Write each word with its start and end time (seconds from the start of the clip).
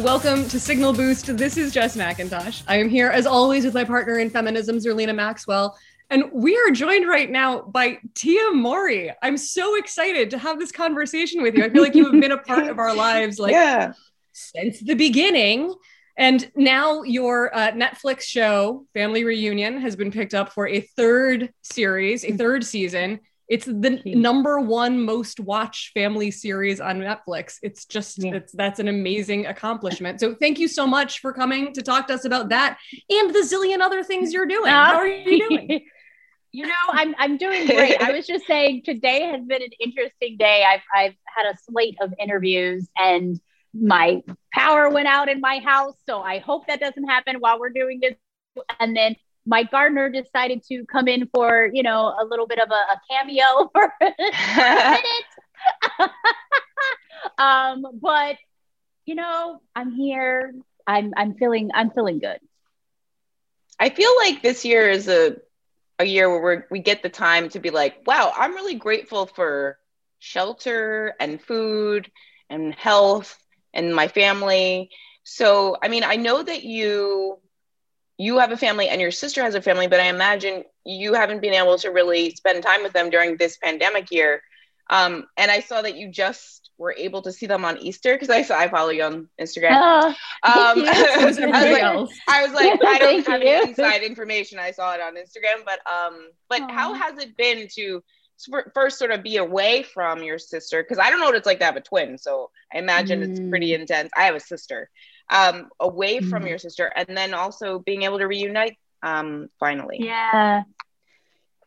Welcome 0.00 0.48
to 0.48 0.58
Signal 0.58 0.94
Boost. 0.94 1.36
This 1.36 1.58
is 1.58 1.74
Jess 1.74 1.94
McIntosh. 1.94 2.62
I 2.66 2.78
am 2.78 2.88
here, 2.88 3.10
as 3.10 3.26
always, 3.26 3.66
with 3.66 3.74
my 3.74 3.84
partner 3.84 4.18
in 4.18 4.30
feminism, 4.30 4.78
Zerlina 4.78 5.14
Maxwell. 5.14 5.76
And 6.08 6.24
we 6.32 6.56
are 6.56 6.70
joined 6.70 7.06
right 7.06 7.30
now 7.30 7.60
by 7.60 7.98
Tia 8.14 8.52
Mowry. 8.52 9.12
I'm 9.22 9.36
so 9.36 9.76
excited 9.76 10.30
to 10.30 10.38
have 10.38 10.58
this 10.58 10.72
conversation 10.72 11.42
with 11.42 11.54
you. 11.54 11.62
I 11.64 11.68
feel 11.68 11.82
like 11.82 11.94
you 11.94 12.10
have 12.10 12.18
been 12.18 12.32
a 12.32 12.38
part 12.38 12.68
of 12.68 12.78
our 12.78 12.94
lives 12.94 13.38
like 13.38 13.52
yeah. 13.52 13.92
since 14.32 14.80
the 14.80 14.94
beginning. 14.94 15.74
And 16.16 16.50
now 16.56 17.02
your 17.02 17.54
uh, 17.54 17.72
Netflix 17.72 18.22
show, 18.22 18.86
Family 18.94 19.24
Reunion, 19.24 19.82
has 19.82 19.96
been 19.96 20.10
picked 20.10 20.32
up 20.32 20.50
for 20.54 20.66
a 20.66 20.80
third 20.80 21.52
series, 21.60 22.24
a 22.24 22.32
third 22.32 22.64
season. 22.64 23.20
It's 23.50 23.66
the 23.66 24.00
number 24.06 24.60
one 24.60 25.04
most 25.04 25.40
watched 25.40 25.92
family 25.92 26.30
series 26.30 26.80
on 26.80 27.00
Netflix. 27.00 27.56
It's 27.62 27.84
just 27.84 28.22
Yeah. 28.22 28.36
it's, 28.36 28.52
that's 28.52 28.78
an 28.78 28.86
amazing 28.86 29.46
accomplishment. 29.46 30.20
So 30.20 30.36
thank 30.36 30.60
you 30.60 30.68
so 30.68 30.86
much 30.86 31.18
for 31.18 31.32
coming 31.32 31.72
to 31.74 31.82
talk 31.82 32.06
to 32.06 32.14
us 32.14 32.24
about 32.24 32.50
that 32.50 32.78
and 33.10 33.34
the 33.34 33.40
zillion 33.40 33.80
other 33.80 34.04
things 34.04 34.32
you're 34.32 34.46
doing. 34.46 34.70
How 34.70 34.94
are 34.94 35.06
you 35.06 35.48
doing? 35.48 35.84
You 36.52 36.66
know, 36.66 36.72
I'm 36.88 37.14
I'm 37.16 37.36
doing 37.36 37.64
great. 37.66 38.02
I 38.02 38.10
was 38.10 38.26
just 38.26 38.44
saying 38.44 38.82
today 38.84 39.22
has 39.22 39.40
been 39.46 39.62
an 39.62 39.70
interesting 39.78 40.36
day. 40.36 40.64
I've 40.66 40.80
I've 40.92 41.14
had 41.24 41.46
a 41.46 41.56
slate 41.58 41.96
of 42.00 42.12
interviews 42.18 42.88
and 42.98 43.40
my 43.72 44.20
power 44.52 44.90
went 44.90 45.06
out 45.06 45.28
in 45.28 45.40
my 45.40 45.60
house. 45.60 45.94
So 46.08 46.20
I 46.20 46.40
hope 46.40 46.66
that 46.66 46.80
doesn't 46.80 47.04
happen 47.04 47.36
while 47.36 47.60
we're 47.60 47.70
doing 47.70 48.00
this. 48.00 48.14
And 48.80 48.96
then 48.96 49.14
my 49.46 49.64
gardener 49.64 50.10
decided 50.10 50.62
to 50.68 50.84
come 50.86 51.08
in 51.08 51.28
for, 51.34 51.70
you 51.72 51.82
know, 51.82 52.14
a 52.20 52.24
little 52.24 52.46
bit 52.46 52.58
of 52.60 52.70
a, 52.70 52.74
a 52.74 53.00
cameo 53.10 53.70
for 53.74 53.92
a 54.00 54.12
minute. 55.98 56.10
um, 57.38 57.84
but 58.00 58.36
you 59.06 59.14
know, 59.14 59.60
I'm 59.74 59.92
here. 59.92 60.54
I'm 60.86 61.12
I'm 61.16 61.34
feeling 61.34 61.70
I'm 61.74 61.90
feeling 61.90 62.18
good. 62.18 62.38
I 63.78 63.88
feel 63.88 64.14
like 64.18 64.42
this 64.42 64.64
year 64.64 64.88
is 64.88 65.08
a 65.08 65.36
a 65.98 66.04
year 66.04 66.30
where 66.30 66.42
we're, 66.42 66.66
we 66.70 66.80
get 66.80 67.02
the 67.02 67.10
time 67.10 67.50
to 67.50 67.60
be 67.60 67.70
like, 67.70 68.06
wow, 68.06 68.32
I'm 68.34 68.54
really 68.54 68.74
grateful 68.74 69.26
for 69.26 69.78
shelter 70.18 71.14
and 71.20 71.40
food 71.42 72.10
and 72.48 72.74
health 72.74 73.38
and 73.74 73.94
my 73.94 74.08
family. 74.08 74.90
So, 75.24 75.76
I 75.82 75.88
mean, 75.88 76.02
I 76.02 76.16
know 76.16 76.42
that 76.42 76.64
you 76.64 77.38
you 78.24 78.38
have 78.38 78.52
a 78.52 78.56
family 78.66 78.86
and 78.88 79.00
your 79.00 79.10
sister 79.22 79.40
has 79.42 79.54
a 79.54 79.62
family, 79.68 79.88
but 79.92 80.00
I 80.00 80.08
imagine 80.18 80.64
you 80.84 81.14
haven't 81.14 81.40
been 81.40 81.54
able 81.54 81.78
to 81.78 81.88
really 81.98 82.30
spend 82.40 82.62
time 82.62 82.82
with 82.82 82.92
them 82.92 83.08
during 83.10 83.36
this 83.36 83.56
pandemic 83.56 84.10
year. 84.10 84.42
Um, 84.98 85.12
and 85.36 85.50
I 85.50 85.60
saw 85.60 85.82
that 85.82 85.96
you 85.96 86.06
just 86.10 86.70
were 86.76 86.94
able 86.98 87.22
to 87.22 87.32
see 87.32 87.46
them 87.46 87.64
on 87.64 87.78
Easter 87.78 88.12
because 88.14 88.30
I 88.30 88.42
saw 88.42 88.58
I 88.58 88.68
follow 88.68 88.90
you 88.90 89.04
on 89.04 89.28
Instagram. 89.40 89.78
Oh, 89.80 90.08
Um. 90.08 90.84
I 90.86 91.24
was 91.24 91.38
like. 91.38 91.82
I 92.28 92.42
was 92.44 92.52
like, 92.60 92.84
I 92.84 92.98
don't 92.98 93.26
have 93.26 93.42
you. 93.42 93.48
any 93.48 93.68
inside 93.70 94.02
information. 94.02 94.58
I 94.58 94.72
saw 94.72 94.92
it 94.94 95.00
on 95.00 95.14
Instagram, 95.14 95.64
but 95.64 95.78
um, 95.90 96.14
but 96.48 96.62
how 96.70 96.92
has 96.94 97.18
it 97.18 97.36
been 97.36 97.68
to 97.76 98.02
first 98.74 98.98
sort 98.98 99.10
of 99.12 99.22
be 99.22 99.36
away 99.36 99.82
from 99.94 100.22
your 100.22 100.38
sister? 100.38 100.82
Because 100.82 100.98
I 100.98 101.10
don't 101.10 101.20
know 101.20 101.26
what 101.26 101.36
it's 101.36 101.46
like 101.46 101.60
to 101.60 101.66
have 101.66 101.76
a 101.76 101.80
twin, 101.90 102.18
so 102.18 102.50
I 102.74 102.78
imagine 102.78 103.22
it's 103.22 103.40
pretty 103.50 103.70
Mm. 103.70 103.80
intense. 103.80 104.10
I 104.16 104.24
have 104.24 104.34
a 104.34 104.40
sister, 104.40 104.90
um, 105.30 105.68
away 105.80 106.20
from 106.20 106.44
Mm. 106.44 106.48
your 106.48 106.58
sister, 106.58 106.90
and 106.94 107.16
then 107.16 107.34
also 107.34 107.78
being 107.80 108.02
able 108.02 108.18
to 108.18 108.26
reunite, 108.26 108.76
um, 109.02 109.48
finally. 109.58 110.04
Yeah. 110.04 110.64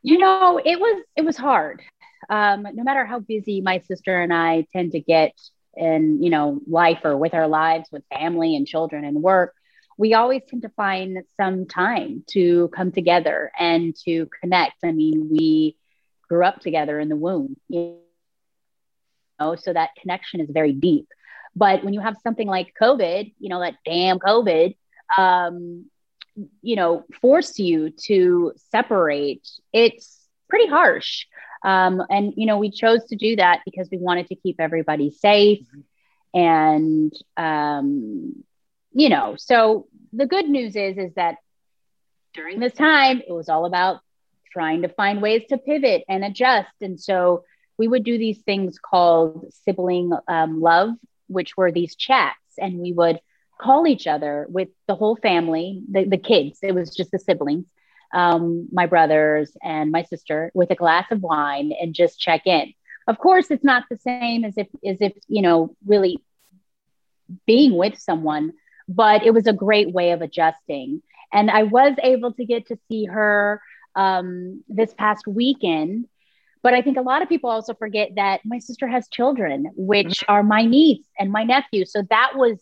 You 0.04 0.20
know, 0.20 0.60
it 0.64 0.80
was 0.80 1.04
it 1.16 1.26
was 1.26 1.38
hard. 1.38 1.82
Um, 2.30 2.68
no 2.74 2.84
matter 2.84 3.06
how 3.06 3.20
busy 3.20 3.62
my 3.62 3.80
sister 3.80 4.22
and 4.22 4.34
I 4.34 4.66
tend 4.74 4.92
to 4.94 5.00
get 5.00 5.34
in, 5.76 6.22
you 6.22 6.30
know, 6.30 6.60
life 6.68 7.00
or 7.04 7.18
with 7.18 7.34
our 7.34 7.48
lives, 7.48 7.90
with 7.92 8.04
family 8.14 8.56
and 8.56 8.66
children 8.68 9.04
and 9.04 9.22
work, 9.22 9.54
we 9.98 10.14
always 10.14 10.42
tend 10.48 10.62
to 10.64 10.70
find 10.70 11.20
some 11.38 11.66
time 11.66 12.24
to 12.32 12.70
come 12.76 12.92
together 12.92 13.52
and 13.60 13.96
to 14.06 14.28
connect. 14.42 14.76
I 14.84 14.92
mean, 14.92 15.30
we 15.32 15.76
grew 16.28 16.44
up 16.46 16.60
together 16.62 17.00
in 17.00 17.10
the 17.10 17.16
womb, 17.16 17.58
you 17.70 17.88
know, 17.90 19.56
so 19.56 19.74
that 19.74 19.90
connection 20.00 20.40
is 20.42 20.50
very 20.50 20.74
deep. 20.74 21.08
But 21.56 21.84
when 21.84 21.94
you 21.94 22.00
have 22.00 22.18
something 22.24 22.48
like 22.48 22.74
COVID, 22.82 23.34
you 23.40 23.50
know, 23.50 23.60
that 23.60 23.76
damn 23.86 24.20
COVID, 24.20 24.76
um, 25.18 25.86
you 26.62 26.76
know, 26.76 27.06
force 27.22 27.60
you 27.60 27.92
to 28.06 28.54
separate, 28.72 29.48
it's 29.72 30.28
pretty 30.50 30.68
harsh. 30.68 31.26
Um, 31.64 32.02
and, 32.10 32.34
you 32.36 32.46
know, 32.46 32.58
we 32.58 32.72
chose 32.72 33.06
to 33.06 33.16
do 33.16 33.36
that 33.36 33.62
because 33.66 33.90
we 33.92 33.98
wanted 33.98 34.28
to 34.28 34.36
keep 34.36 34.60
everybody 34.60 35.12
safe. 35.12 35.66
And, 36.34 37.14
um, 37.38 38.44
you 38.92 39.10
know, 39.10 39.36
so 39.38 39.88
the 40.12 40.26
good 40.26 40.50
news 40.50 40.76
is, 40.76 40.98
is 40.98 41.14
that 41.16 41.36
during 42.34 42.60
this 42.60 42.74
time, 42.74 43.22
it 43.28 43.32
was 43.32 43.50
all 43.50 43.66
about 43.66 44.00
trying 44.52 44.82
to 44.82 44.90
find 44.90 45.22
ways 45.22 45.44
to 45.50 45.58
pivot 45.58 46.04
and 46.10 46.24
adjust. 46.24 46.74
And 46.82 47.00
so 47.00 47.44
we 47.78 47.88
would 47.88 48.04
do 48.04 48.18
these 48.18 48.40
things 48.40 48.78
called 48.80 49.52
sibling 49.64 50.12
um, 50.28 50.62
love, 50.62 50.90
which 51.28 51.56
were 51.58 51.72
these 51.72 51.96
chats, 51.96 52.38
and 52.58 52.80
we 52.80 52.92
would 52.92 53.20
call 53.60 53.88
each 53.88 54.08
other 54.08 54.46
with 54.50 54.70
the 54.88 54.96
whole 54.96 55.16
family, 55.16 55.82
the, 55.90 56.06
the 56.06 56.18
kids. 56.18 56.60
It 56.62 56.74
was 56.74 56.96
just 56.96 57.12
the 57.12 57.20
siblings, 57.20 57.66
um, 58.14 58.68
my 58.72 58.86
brothers 58.88 59.56
and 59.62 59.92
my 59.92 60.04
sister, 60.04 60.52
with 60.54 60.72
a 60.72 60.76
glass 60.76 61.06
of 61.12 61.22
wine 61.22 61.72
and 61.80 61.94
just 61.94 62.20
check 62.20 62.46
in. 62.46 62.74
Of 63.08 63.18
course, 63.20 63.52
it's 63.52 63.64
not 63.64 63.84
the 63.90 63.98
same 63.98 64.46
as 64.46 64.54
if 64.58 64.68
as 64.86 64.98
if 65.02 65.14
you 65.28 65.42
know 65.42 65.76
really 65.86 66.20
being 67.46 67.76
with 67.76 67.98
someone, 67.98 68.54
but 68.88 69.26
it 69.26 69.34
was 69.34 69.48
a 69.48 69.54
great 69.54 69.92
way 69.92 70.12
of 70.12 70.22
adjusting. 70.22 71.02
And 71.32 71.50
I 71.50 71.64
was 71.64 71.96
able 72.02 72.34
to 72.34 72.46
get 72.46 72.68
to 72.68 72.78
see 72.88 73.06
her 73.06 73.62
um, 73.96 74.64
this 74.68 74.94
past 74.94 75.28
weekend. 75.28 76.08
But 76.64 76.74
I 76.74 76.82
think 76.82 76.98
a 76.98 77.02
lot 77.02 77.22
of 77.22 77.30
people 77.30 77.50
also 77.50 77.74
forget 77.74 78.12
that 78.16 78.42
my 78.46 78.60
sister 78.60 78.88
has 78.88 79.08
children, 79.10 79.70
which 79.76 80.22
mm-hmm. 80.22 80.32
are 80.32 80.44
my 80.44 80.64
niece 80.64 81.06
and 81.20 81.32
my 81.32 81.44
nephew. 81.44 81.86
So 81.86 82.04
that 82.10 82.32
was 82.36 82.58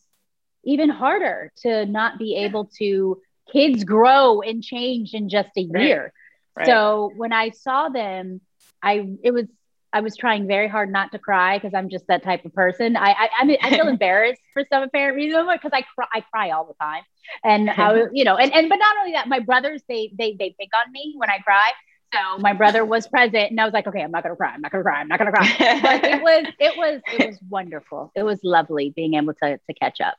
even 0.64 0.90
harder 0.90 1.52
to 1.58 1.86
not 1.86 2.18
be 2.18 2.36
able 2.36 2.66
to 2.80 3.22
kids 3.52 3.84
grow 3.84 4.42
and 4.42 4.64
change 4.64 5.14
in 5.14 5.30
just 5.30 5.50
a 5.56 5.62
year. 5.62 6.14
Right. 6.56 6.66
So 6.66 7.12
when 7.16 7.32
I 7.32 7.52
saw 7.52 7.90
them, 7.90 8.42
I 8.82 9.08
it 9.24 9.32
was 9.32 9.46
I 9.94 10.02
was 10.02 10.16
trying 10.16 10.48
very 10.48 10.68
hard 10.68 10.92
not 10.92 11.12
to 11.12 11.20
cry 11.20 11.58
because 11.58 11.74
I'm 11.74 11.90
just 11.90 12.08
that 12.08 12.24
type 12.24 12.46
of 12.46 12.54
person. 12.54 12.96
I 12.96 13.12
I, 13.12 13.30
I, 13.40 13.46
mean, 13.46 13.58
I 13.62 13.70
feel 13.70 13.88
embarrassed 13.88 14.42
for 14.54 14.64
some 14.72 14.84
apparent 14.84 15.16
reason 15.16 15.48
because 15.52 15.72
I 15.74 15.82
cry 15.82 16.08
I 16.14 16.22
cry 16.22 16.52
all 16.52 16.66
the 16.66 16.74
time, 16.82 17.04
and 17.44 17.70
I 17.70 18.06
you 18.14 18.24
know 18.24 18.38
and 18.38 18.54
and 18.54 18.70
but 18.70 18.78
not 18.78 18.98
only 19.00 19.14
that, 19.14 19.28
my 19.28 19.40
brothers 19.40 19.84
they 19.88 20.12
they 20.18 20.36
they 20.38 20.56
pick 20.60 20.70
on 20.86 20.92
me 20.92 21.14
when 21.18 21.30
I 21.30 21.40
cry. 21.40 21.72
So 22.14 22.38
my 22.40 22.54
brother 22.54 22.84
was 22.84 23.08
present, 23.08 23.52
and 23.52 23.60
I 23.62 23.64
was 23.66 23.74
like, 23.74 23.88
okay, 23.88 24.02
I'm 24.02 24.12
not 24.12 24.24
gonna 24.24 24.36
cry. 24.36 24.52
I'm 24.54 24.62
not 24.62 24.72
gonna 24.72 24.84
cry. 24.84 25.00
I'm 25.00 25.08
not 25.08 25.18
gonna 25.18 25.32
cry. 25.32 25.80
But 25.82 26.04
it 26.04 26.22
was 26.24 26.46
it 26.60 26.78
was 26.78 27.02
it 27.20 27.28
was 27.28 27.40
wonderful. 27.50 28.12
It 28.16 28.24
was 28.24 28.40
lovely 28.44 28.92
being 28.96 29.14
able 29.14 29.34
to 29.36 29.58
to 29.58 29.74
catch 29.74 30.02
up. 30.02 30.16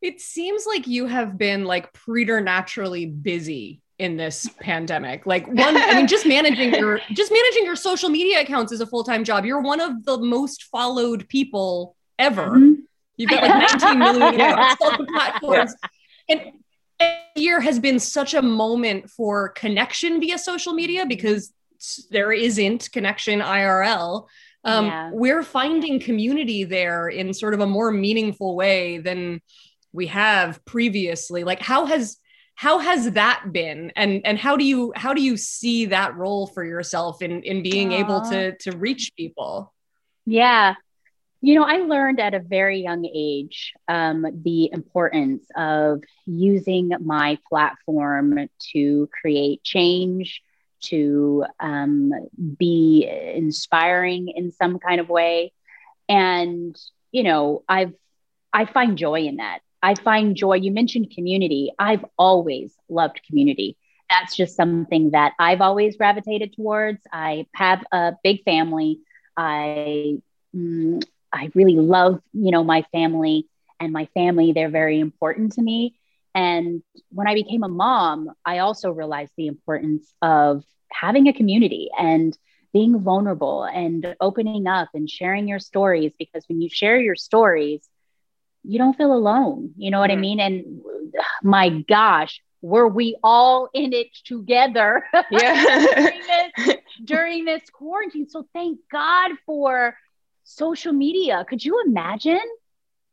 It 0.00 0.20
seems 0.20 0.64
like 0.66 0.86
you 0.86 1.06
have 1.06 1.36
been 1.38 1.64
like 1.64 1.92
preternaturally 1.92 3.06
busy 3.06 3.80
in 3.98 4.16
this 4.16 4.48
pandemic. 4.60 5.26
Like 5.26 5.46
one, 5.48 5.76
I 5.76 5.94
mean, 5.94 6.06
just 6.06 6.24
managing 6.26 6.74
your 6.74 7.00
just 7.12 7.32
managing 7.32 7.64
your 7.64 7.74
social 7.76 8.08
media 8.08 8.40
accounts 8.42 8.70
is 8.72 8.80
a 8.80 8.86
full-time 8.86 9.24
job. 9.24 9.44
You're 9.44 9.60
one 9.60 9.80
of 9.80 10.04
the 10.04 10.18
most 10.18 10.64
followed 10.64 11.28
people 11.28 11.96
ever. 12.18 12.46
Mhm. 12.50 12.76
You've 13.16 13.30
got 13.30 13.42
like 13.42 13.80
19 13.82 13.98
million 13.98 14.34
Yeah. 14.38 14.52
across 14.52 14.76
all 14.80 14.96
the 14.98 15.06
platforms. 15.06 15.74
And 16.28 16.40
every 16.40 16.52
year 17.34 17.60
has 17.60 17.78
been 17.78 17.98
such 17.98 18.34
a 18.34 18.42
moment 18.42 19.10
for 19.10 19.50
connection 19.50 20.20
via 20.20 20.38
social 20.38 20.72
media 20.72 21.06
because 21.06 21.52
there 22.10 22.32
isn't 22.32 22.90
connection 22.92 23.40
IRL. 23.40 24.26
Um, 24.64 24.86
Yeah. 24.86 25.10
We're 25.12 25.42
finding 25.44 26.00
community 26.00 26.64
there 26.64 27.08
in 27.08 27.32
sort 27.32 27.54
of 27.54 27.60
a 27.60 27.66
more 27.66 27.92
meaningful 27.92 28.56
way 28.56 28.98
than 28.98 29.40
we 29.92 30.08
have 30.08 30.64
previously. 30.64 31.44
Like, 31.44 31.60
how 31.60 31.86
has 31.86 32.18
how 32.56 32.80
has 32.80 33.12
that 33.12 33.52
been, 33.52 33.92
and 33.94 34.20
and 34.24 34.36
how 34.36 34.56
do 34.56 34.64
you 34.64 34.92
how 34.96 35.14
do 35.14 35.22
you 35.22 35.36
see 35.36 35.86
that 35.86 36.16
role 36.16 36.48
for 36.48 36.64
yourself 36.64 37.22
in 37.22 37.42
in 37.44 37.62
being 37.62 37.92
able 37.92 38.20
to 38.22 38.56
to 38.56 38.76
reach 38.76 39.12
people? 39.16 39.72
Yeah. 40.26 40.74
You 41.40 41.54
know, 41.54 41.64
I 41.64 41.78
learned 41.78 42.20
at 42.20 42.34
a 42.34 42.40
very 42.40 42.80
young 42.80 43.04
age 43.06 43.72
um, 43.86 44.26
the 44.42 44.70
importance 44.72 45.46
of 45.56 46.02
using 46.26 46.90
my 47.00 47.38
platform 47.48 48.48
to 48.72 49.08
create 49.20 49.62
change, 49.62 50.42
to 50.80 51.44
um, 51.60 52.12
be 52.58 53.08
inspiring 53.08 54.32
in 54.34 54.50
some 54.50 54.78
kind 54.78 55.00
of 55.00 55.08
way. 55.08 55.52
And, 56.08 56.76
you 57.12 57.22
know, 57.22 57.62
I've, 57.68 57.92
I 58.52 58.64
find 58.64 58.98
joy 58.98 59.22
in 59.22 59.36
that. 59.36 59.60
I 59.82 59.94
find 59.94 60.34
joy. 60.34 60.54
You 60.56 60.72
mentioned 60.72 61.12
community. 61.14 61.72
I've 61.78 62.04
always 62.18 62.74
loved 62.88 63.20
community. 63.26 63.76
That's 64.10 64.34
just 64.36 64.56
something 64.56 65.12
that 65.12 65.34
I've 65.38 65.60
always 65.60 65.96
gravitated 65.96 66.54
towards. 66.54 67.00
I 67.12 67.46
have 67.54 67.84
a 67.92 68.14
big 68.24 68.42
family. 68.44 69.00
I 69.36 70.18
mm, 70.54 71.02
I 71.32 71.50
really 71.54 71.76
love, 71.76 72.20
you 72.32 72.50
know, 72.50 72.64
my 72.64 72.84
family 72.92 73.46
and 73.80 73.92
my 73.92 74.06
family. 74.14 74.52
They're 74.52 74.70
very 74.70 75.00
important 75.00 75.52
to 75.52 75.62
me. 75.62 75.98
And 76.34 76.82
when 77.10 77.26
I 77.26 77.34
became 77.34 77.62
a 77.62 77.68
mom, 77.68 78.30
I 78.44 78.58
also 78.58 78.90
realized 78.90 79.32
the 79.36 79.46
importance 79.46 80.12
of 80.22 80.64
having 80.90 81.26
a 81.28 81.32
community 81.32 81.90
and 81.98 82.36
being 82.72 83.00
vulnerable 83.00 83.64
and 83.64 84.14
opening 84.20 84.66
up 84.66 84.88
and 84.94 85.08
sharing 85.08 85.48
your 85.48 85.58
stories 85.58 86.12
because 86.18 86.44
when 86.48 86.60
you 86.60 86.68
share 86.68 87.00
your 87.00 87.16
stories, 87.16 87.88
you 88.62 88.78
don't 88.78 88.96
feel 88.96 89.12
alone. 89.12 89.72
You 89.76 89.90
know 89.90 90.00
what 90.00 90.10
mm-hmm. 90.10 90.18
I 90.18 90.20
mean? 90.20 90.40
And 90.40 90.80
my 91.42 91.70
gosh, 91.88 92.40
were 92.60 92.88
we 92.88 93.16
all 93.22 93.68
in 93.72 93.92
it 93.92 94.08
together 94.24 95.04
yeah. 95.30 95.86
during, 95.94 96.20
this, 96.26 96.76
during 97.04 97.44
this 97.44 97.62
quarantine? 97.70 98.28
So 98.28 98.46
thank 98.52 98.80
God 98.90 99.32
for 99.46 99.96
social 100.48 100.92
media. 100.92 101.44
Could 101.48 101.64
you 101.64 101.82
imagine 101.86 102.40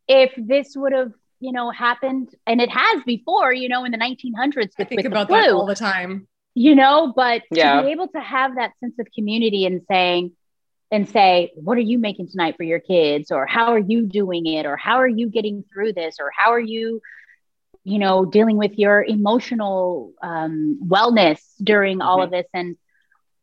if 0.08 0.32
this 0.38 0.76
would 0.76 0.94
have, 0.94 1.12
you 1.40 1.52
know, 1.52 1.70
happened? 1.70 2.34
And 2.48 2.62
it 2.62 2.70
has 2.70 3.04
before, 3.04 3.54
you 3.54 3.70
know, 3.70 3.84
in 3.84 3.92
the 3.92 3.98
1900s. 3.98 4.72
I 4.80 4.86
think 4.86 5.06
about 5.06 5.28
that 5.30 5.50
all 5.50 5.66
the 5.66 5.76
time. 5.76 6.28
You 6.54 6.74
know, 6.74 7.12
but 7.14 7.44
yeah. 7.52 7.76
to 7.76 7.84
be 7.84 7.92
able 7.92 8.08
to 8.08 8.20
have 8.22 8.56
that 8.56 8.72
sense 8.80 8.98
of 8.98 9.08
community 9.14 9.66
and 9.66 9.82
saying, 9.90 10.32
and 10.92 11.10
say, 11.10 11.52
what 11.56 11.78
are 11.78 11.82
you 11.82 11.98
making 11.98 12.30
tonight 12.30 12.56
for 12.56 12.64
your 12.64 12.80
kids? 12.80 13.32
Or 13.32 13.46
how 13.46 13.74
are 13.74 13.80
you 13.80 14.06
doing 14.06 14.46
it? 14.46 14.66
Or 14.66 14.78
how 14.78 14.98
are 14.98 15.08
you 15.08 15.30
getting 15.30 15.66
through 15.74 15.94
this? 15.94 16.18
Or 16.20 16.31
how 16.36 16.52
are 16.52 16.60
you, 16.60 17.02
you 17.84 18.00
know, 18.00 18.24
dealing 18.24 18.56
with 18.56 18.78
your 18.78 19.04
emotional 19.04 20.14
um, 20.22 20.80
wellness 20.86 21.40
during 21.62 21.98
mm-hmm. 22.00 22.08
all 22.08 22.22
of 22.22 22.31
this? 22.31 22.46
And 22.54 22.78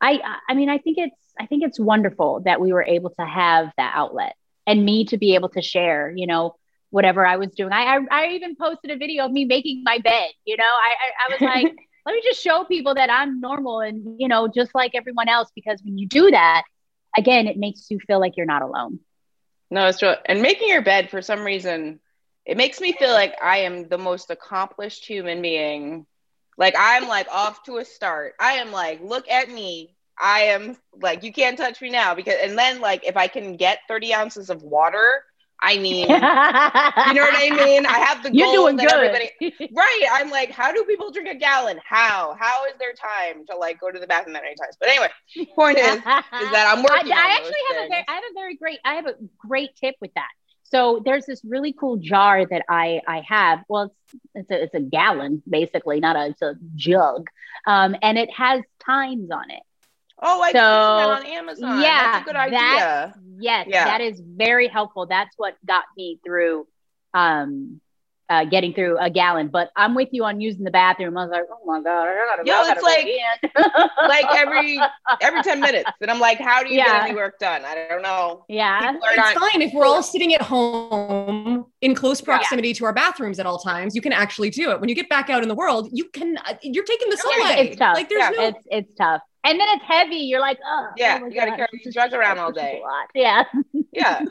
I, 0.01 0.39
I 0.49 0.53
mean, 0.55 0.69
I 0.69 0.79
think 0.79 0.97
it's 0.97 1.22
I 1.39 1.45
think 1.47 1.63
it's 1.63 1.79
wonderful 1.79 2.41
that 2.45 2.61
we 2.61 2.73
were 2.73 2.83
able 2.83 3.09
to 3.11 3.25
have 3.25 3.71
that 3.77 3.93
outlet 3.95 4.35
and 4.67 4.85
me 4.85 5.05
to 5.05 5.17
be 5.17 5.35
able 5.35 5.49
to 5.49 5.61
share, 5.61 6.13
you 6.15 6.27
know, 6.27 6.55
whatever 6.89 7.25
I 7.25 7.37
was 7.37 7.49
doing. 7.55 7.73
I, 7.73 7.95
I, 7.95 7.99
I 8.11 8.27
even 8.29 8.55
posted 8.55 8.91
a 8.91 8.97
video 8.97 9.25
of 9.25 9.31
me 9.31 9.45
making 9.45 9.83
my 9.83 9.97
bed, 9.97 10.29
you 10.45 10.57
know, 10.57 10.63
I, 10.63 10.93
I, 10.93 11.25
I 11.25 11.31
was 11.31 11.41
like, 11.65 11.75
let 12.05 12.13
me 12.13 12.21
just 12.23 12.41
show 12.41 12.63
people 12.65 12.95
that 12.95 13.09
I'm 13.09 13.39
normal 13.39 13.79
and, 13.79 14.19
you 14.19 14.27
know, 14.27 14.47
just 14.47 14.75
like 14.75 14.91
everyone 14.93 15.29
else, 15.29 15.49
because 15.55 15.81
when 15.83 15.97
you 15.97 16.07
do 16.07 16.31
that, 16.31 16.63
again, 17.17 17.47
it 17.47 17.57
makes 17.57 17.89
you 17.89 17.99
feel 17.99 18.19
like 18.19 18.37
you're 18.37 18.45
not 18.45 18.61
alone. 18.61 18.99
No, 19.71 19.87
it's 19.87 19.99
true. 19.99 20.13
And 20.25 20.41
making 20.41 20.69
your 20.69 20.83
bed 20.83 21.09
for 21.09 21.21
some 21.21 21.43
reason, 21.43 21.99
it 22.45 22.57
makes 22.57 22.79
me 22.79 22.91
feel 22.93 23.11
like 23.11 23.35
I 23.41 23.59
am 23.59 23.87
the 23.87 23.97
most 23.97 24.29
accomplished 24.29 25.05
human 25.05 25.41
being. 25.41 26.05
Like 26.57 26.75
I'm 26.77 27.07
like 27.07 27.27
off 27.31 27.63
to 27.63 27.77
a 27.77 27.85
start. 27.85 28.33
I 28.39 28.53
am 28.53 28.71
like, 28.71 29.01
look 29.01 29.27
at 29.29 29.49
me. 29.49 29.95
I 30.19 30.41
am 30.41 30.77
like, 31.01 31.23
you 31.23 31.33
can't 31.33 31.57
touch 31.57 31.81
me 31.81 31.89
now 31.89 32.15
because, 32.15 32.35
and 32.41 32.57
then 32.57 32.81
like, 32.81 33.05
if 33.05 33.17
I 33.17 33.27
can 33.27 33.57
get 33.57 33.79
30 33.87 34.13
ounces 34.13 34.49
of 34.49 34.61
water, 34.61 35.23
I 35.63 35.77
mean, 35.77 35.99
you 36.01 36.07
know 36.07 36.13
what 36.13 37.35
I 37.35 37.49
mean? 37.65 37.85
I 37.85 37.99
have 37.99 38.21
the 38.21 38.33
You're 38.33 38.51
doing 38.51 38.75
good. 38.75 38.91
everybody, 38.91 39.31
right? 39.73 40.05
I'm 40.11 40.29
like, 40.29 40.51
how 40.51 40.73
do 40.73 40.83
people 40.83 41.09
drink 41.11 41.29
a 41.29 41.35
gallon? 41.35 41.79
How? 41.85 42.35
How 42.37 42.65
is 42.65 42.73
there 42.79 42.93
time 42.93 43.45
to 43.49 43.55
like 43.55 43.79
go 43.79 43.89
to 43.89 43.97
the 43.97 44.05
bathroom 44.05 44.33
that 44.33 44.43
many 44.43 44.55
times? 44.55 44.75
But 44.77 44.89
anyway, 44.89 45.09
point 45.55 45.77
is, 45.77 45.95
is 45.95 46.01
that 46.03 46.73
I'm 46.75 46.83
working. 46.83 47.13
I, 47.13 47.15
I 47.15 47.37
actually 47.37 47.53
have 47.69 47.77
things. 47.77 47.85
a 47.85 47.89
very, 47.89 48.05
I 48.09 48.13
have 48.13 48.23
a 48.23 48.33
very 48.33 48.55
great, 48.55 48.79
I 48.83 48.93
have 48.95 49.05
a 49.05 49.15
great 49.37 49.69
tip 49.77 49.95
with 50.01 50.13
that. 50.15 50.27
So 50.63 51.01
there's 51.05 51.25
this 51.25 51.41
really 51.45 51.71
cool 51.71 51.97
jar 51.97 52.45
that 52.45 52.65
I 52.67 52.99
I 53.07 53.23
have. 53.27 53.63
Well, 53.69 53.93
it's 54.11 54.23
it's 54.35 54.51
a, 54.51 54.63
it's 54.63 54.73
a 54.73 54.81
gallon 54.81 55.41
basically, 55.47 56.01
not 56.01 56.17
a 56.17 56.27
it's 56.27 56.41
a 56.41 56.55
jug, 56.75 57.29
um, 57.67 57.95
and 58.01 58.17
it 58.17 58.31
has 58.35 58.63
times 58.85 59.29
on 59.31 59.49
it. 59.49 59.61
Oh, 60.25 60.41
I 60.41 60.51
so, 60.51 60.53
that 60.53 61.09
on 61.19 61.25
Amazon. 61.25 61.81
Yeah, 61.81 62.11
that's 62.13 62.21
a 62.21 62.25
good 62.25 62.35
idea. 62.35 63.13
Yes, 63.39 63.67
yeah. 63.69 63.85
that 63.85 64.01
is 64.01 64.21
very 64.25 64.67
helpful. 64.67 65.05
That's 65.05 65.33
what 65.37 65.55
got 65.65 65.83
me 65.97 66.19
through 66.23 66.65
um 67.13 67.81
uh, 68.29 68.45
getting 68.45 68.73
through 68.73 68.97
a 68.99 69.09
gallon. 69.09 69.49
But 69.49 69.69
I'm 69.75 69.95
with 69.95 70.09
you 70.11 70.23
on 70.23 70.41
using 70.41 70.63
the 70.63 70.71
bathroom. 70.71 71.17
I 71.17 71.25
was 71.25 71.31
like, 71.31 71.43
oh 71.51 71.65
my 71.65 71.81
god, 71.81 72.07
I 72.07 72.25
gotta. 72.25 72.43
Yo, 72.45 72.71
it's 72.71 72.81
like 72.81 73.07
like 74.07 74.25
every 74.35 74.79
every 75.21 75.43
ten 75.43 75.59
minutes, 75.67 75.91
and 76.01 76.09
I'm 76.09 76.19
like, 76.19 76.39
how 76.39 76.63
do 76.63 76.69
you 76.69 76.77
yeah. 76.77 76.85
get 76.85 77.03
any 77.03 77.15
work 77.15 77.37
done? 77.39 77.63
I 77.65 77.87
don't 77.89 78.01
know. 78.01 78.45
Yeah, 78.47 78.93
it's 78.95 79.17
not- 79.17 79.51
fine 79.51 79.61
if 79.61 79.73
we're 79.73 79.85
all 79.85 80.03
sitting 80.03 80.33
at 80.33 80.41
home 80.41 81.65
in 81.81 81.95
close 81.95 82.21
proximity 82.21 82.69
yeah. 82.69 82.75
to 82.75 82.85
our 82.85 82.93
bathrooms 82.93 83.39
at 83.39 83.45
all 83.45 83.59
times. 83.59 83.95
You 83.95 84.01
can 84.01 84.13
actually 84.13 84.49
do 84.49 84.71
it. 84.71 84.79
When 84.79 84.89
you 84.89 84.95
get 84.95 85.09
back 85.09 85.29
out 85.29 85.43
in 85.43 85.49
the 85.49 85.55
world, 85.55 85.89
you 85.91 86.05
can. 86.09 86.37
Uh, 86.37 86.55
you're 86.61 86.85
taking 86.85 87.09
the 87.09 87.17
sunlight. 87.17 87.67
It's 87.67 87.77
tough. 87.77 87.95
Like 87.95 88.09
there's 88.09 88.21
yeah. 88.21 88.29
no. 88.29 88.47
It's 88.47 88.67
it's 88.71 88.95
tough. 88.95 89.21
And 89.43 89.59
then 89.59 89.67
it's 89.71 89.83
heavy. 89.83 90.17
You're 90.17 90.39
like, 90.39 90.59
oh, 90.65 90.89
yeah, 90.97 91.19
oh 91.21 91.27
you 91.27 91.35
got 91.35 91.45
to 91.45 91.55
carry 91.55 91.81
your 91.83 91.91
drugs 91.91 92.13
around 92.13 92.39
all 92.39 92.51
day. 92.51 92.81
Yeah. 93.13 93.43
yeah. 93.91 94.21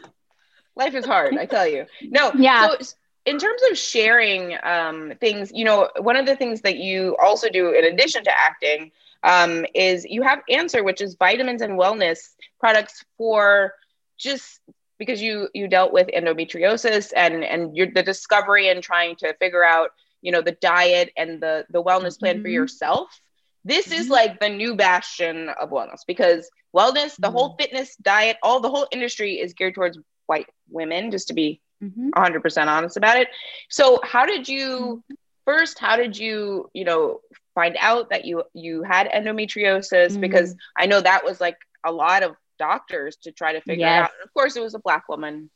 Life 0.74 0.94
is 0.94 1.04
hard, 1.04 1.36
I 1.36 1.44
tell 1.44 1.66
you. 1.66 1.86
No. 2.02 2.32
Yeah. 2.34 2.68
So, 2.78 2.94
in 3.24 3.38
terms 3.38 3.60
of 3.70 3.78
sharing 3.78 4.56
um, 4.62 5.12
things, 5.20 5.52
you 5.54 5.64
know, 5.64 5.90
one 5.98 6.16
of 6.16 6.26
the 6.26 6.34
things 6.34 6.62
that 6.62 6.78
you 6.78 7.16
also 7.22 7.48
do 7.48 7.70
in 7.70 7.84
addition 7.84 8.24
to 8.24 8.30
acting 8.36 8.90
um, 9.22 9.64
is 9.74 10.04
you 10.04 10.22
have 10.22 10.40
Anser, 10.50 10.84
which 10.84 11.00
is 11.00 11.14
vitamins 11.14 11.62
and 11.62 11.78
wellness 11.78 12.30
products 12.58 13.04
for 13.16 13.74
just 14.18 14.60
because 14.98 15.20
you 15.20 15.48
you 15.52 15.68
dealt 15.68 15.92
with 15.92 16.08
endometriosis 16.08 17.12
and 17.16 17.44
and 17.44 17.76
you're 17.76 17.90
the 17.90 18.02
discovery 18.02 18.68
and 18.68 18.82
trying 18.82 19.16
to 19.16 19.34
figure 19.34 19.64
out 19.64 19.90
you 20.20 20.32
know 20.32 20.40
the 20.42 20.52
diet 20.52 21.10
and 21.16 21.42
the 21.42 21.66
the 21.70 21.82
wellness 21.82 22.18
plan 22.18 22.36
mm-hmm. 22.36 22.44
for 22.44 22.48
yourself 22.48 23.20
this 23.64 23.88
mm-hmm. 23.88 24.00
is 24.00 24.08
like 24.08 24.40
the 24.40 24.48
new 24.48 24.74
bastion 24.74 25.48
of 25.48 25.70
wellness 25.70 26.00
because 26.06 26.50
wellness, 26.74 27.16
the 27.16 27.28
mm-hmm. 27.28 27.36
whole 27.36 27.56
fitness 27.58 27.96
diet, 27.96 28.36
all 28.42 28.60
the 28.60 28.70
whole 28.70 28.86
industry 28.90 29.34
is 29.34 29.54
geared 29.54 29.74
towards 29.74 29.98
white 30.26 30.48
women, 30.70 31.10
just 31.10 31.28
to 31.28 31.34
be 31.34 31.60
mm-hmm. 31.82 32.10
100% 32.10 32.66
honest 32.66 32.96
about 32.96 33.18
it. 33.18 33.28
So, 33.68 34.00
how 34.02 34.26
did 34.26 34.48
you 34.48 35.02
mm-hmm. 35.04 35.14
first, 35.44 35.78
how 35.78 35.96
did 35.96 36.18
you, 36.18 36.70
you 36.72 36.84
know, 36.84 37.20
find 37.54 37.76
out 37.78 38.10
that 38.10 38.24
you 38.24 38.44
you 38.54 38.82
had 38.82 39.10
endometriosis 39.10 40.12
mm-hmm. 40.12 40.20
because 40.20 40.56
I 40.76 40.86
know 40.86 41.00
that 41.00 41.24
was 41.24 41.40
like 41.40 41.58
a 41.84 41.92
lot 41.92 42.22
of 42.22 42.34
doctors 42.58 43.16
to 43.16 43.32
try 43.32 43.52
to 43.52 43.60
figure 43.60 43.86
yes. 43.86 43.98
it 43.98 44.02
out. 44.04 44.10
And 44.18 44.28
of 44.28 44.34
course, 44.34 44.56
it 44.56 44.62
was 44.62 44.74
a 44.74 44.78
black 44.78 45.08
woman 45.08 45.50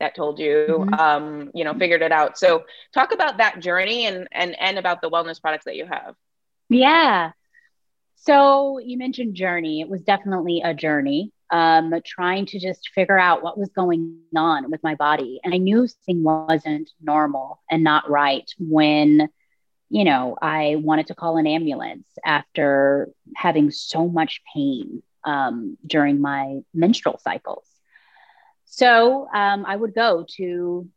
that 0.00 0.14
told 0.14 0.40
you 0.40 0.66
mm-hmm. 0.68 0.94
um 0.94 1.50
you 1.54 1.62
know 1.64 1.72
figured 1.72 2.02
it 2.02 2.10
out 2.10 2.36
so 2.36 2.64
talk 2.92 3.12
about 3.12 3.38
that 3.38 3.60
journey 3.60 4.06
and 4.06 4.26
and 4.32 4.56
and 4.60 4.76
about 4.76 5.00
the 5.00 5.08
wellness 5.08 5.40
products 5.40 5.64
that 5.66 5.76
you 5.76 5.86
have 5.86 6.16
yeah. 6.68 7.32
So 8.16 8.78
you 8.78 8.96
mentioned 8.96 9.34
journey. 9.34 9.80
It 9.80 9.88
was 9.88 10.02
definitely 10.02 10.62
a 10.64 10.72
journey, 10.72 11.32
um, 11.50 11.92
trying 12.04 12.46
to 12.46 12.58
just 12.58 12.88
figure 12.94 13.18
out 13.18 13.42
what 13.42 13.58
was 13.58 13.68
going 13.70 14.20
on 14.34 14.70
with 14.70 14.82
my 14.82 14.94
body. 14.94 15.40
And 15.44 15.52
I 15.52 15.58
knew 15.58 15.86
something 15.86 16.22
wasn't 16.22 16.90
normal 17.02 17.60
and 17.70 17.84
not 17.84 18.08
right 18.08 18.50
when, 18.58 19.28
you 19.90 20.04
know, 20.04 20.36
I 20.40 20.76
wanted 20.76 21.08
to 21.08 21.14
call 21.14 21.36
an 21.36 21.46
ambulance 21.46 22.06
after 22.24 23.10
having 23.36 23.70
so 23.70 24.08
much 24.08 24.40
pain 24.54 25.02
um, 25.24 25.76
during 25.86 26.20
my 26.20 26.60
menstrual 26.72 27.18
cycles. 27.18 27.66
So 28.64 29.28
um, 29.32 29.64
I 29.66 29.76
would 29.76 29.94
go 29.94 30.24
to 30.36 30.88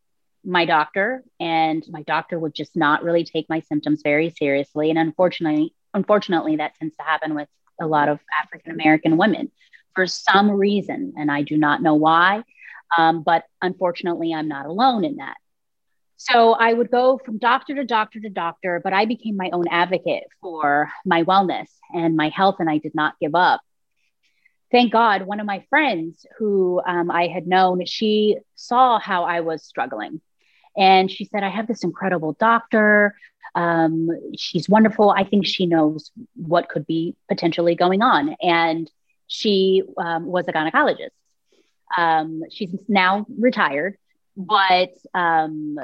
my 0.47 0.63
doctor 0.65 1.23
and 1.41 1.85
my 1.89 2.01
doctor 2.03 2.39
would 2.39 2.55
just 2.55 2.75
not 2.75 3.03
really 3.03 3.25
take 3.25 3.49
my 3.49 3.59
symptoms 3.59 4.01
very 4.01 4.29
seriously. 4.29 4.89
And 4.89 4.97
unfortunately 4.97 5.73
unfortunately 5.93 6.57
that 6.57 6.75
tends 6.75 6.95
to 6.95 7.03
happen 7.03 7.33
with 7.35 7.49
a 7.81 7.87
lot 7.87 8.07
of 8.07 8.19
african 8.41 8.71
american 8.71 9.17
women 9.17 9.51
for 9.95 10.05
some 10.07 10.49
reason 10.51 11.13
and 11.17 11.31
i 11.31 11.41
do 11.41 11.57
not 11.57 11.81
know 11.81 11.95
why. 11.95 12.43
Um, 12.97 13.23
but 13.23 13.43
unfortunately 13.61 14.33
i'm 14.33 14.47
not 14.47 14.65
alone 14.65 15.03
in 15.03 15.17
that. 15.17 15.35
So 16.15 16.53
i 16.53 16.71
would 16.71 16.91
go 16.91 17.19
from 17.23 17.39
doctor 17.39 17.75
to 17.75 17.83
doctor 17.83 18.21
to 18.21 18.29
doctor 18.29 18.79
but 18.81 18.93
i 18.93 19.05
became 19.05 19.35
my 19.35 19.49
own 19.51 19.65
advocate 19.69 20.23
for 20.41 20.89
my 21.05 21.23
wellness 21.23 21.67
and 21.93 22.15
my 22.15 22.29
health 22.29 22.55
and 22.59 22.69
i 22.69 22.77
did 22.77 22.95
not 22.95 23.15
give 23.19 23.35
up. 23.35 23.59
Thank 24.71 24.91
God, 24.91 25.23
one 25.23 25.39
of 25.39 25.45
my 25.45 25.65
friends 25.69 26.25
who 26.37 26.81
um, 26.85 27.09
I 27.09 27.27
had 27.27 27.47
known, 27.47 27.85
she 27.85 28.37
saw 28.55 28.99
how 28.99 29.23
I 29.23 29.39
was 29.39 29.63
struggling. 29.63 30.19
And 30.77 31.09
she 31.09 31.25
said, 31.25 31.43
I 31.43 31.49
have 31.49 31.67
this 31.67 31.83
incredible 31.83 32.33
doctor. 32.33 33.15
Um, 33.55 34.09
she's 34.37 34.69
wonderful. 34.69 35.09
I 35.09 35.23
think 35.23 35.45
she 35.45 35.65
knows 35.65 36.11
what 36.35 36.69
could 36.69 36.85
be 36.85 37.15
potentially 37.27 37.75
going 37.75 38.01
on. 38.01 38.35
And 38.41 38.89
she 39.27 39.83
um, 39.97 40.25
was 40.27 40.47
a 40.47 40.53
gynecologist. 40.53 41.09
Um, 41.97 42.43
she's 42.51 42.75
now 42.87 43.25
retired, 43.39 43.97
but 44.35 44.91
um, 45.13 45.77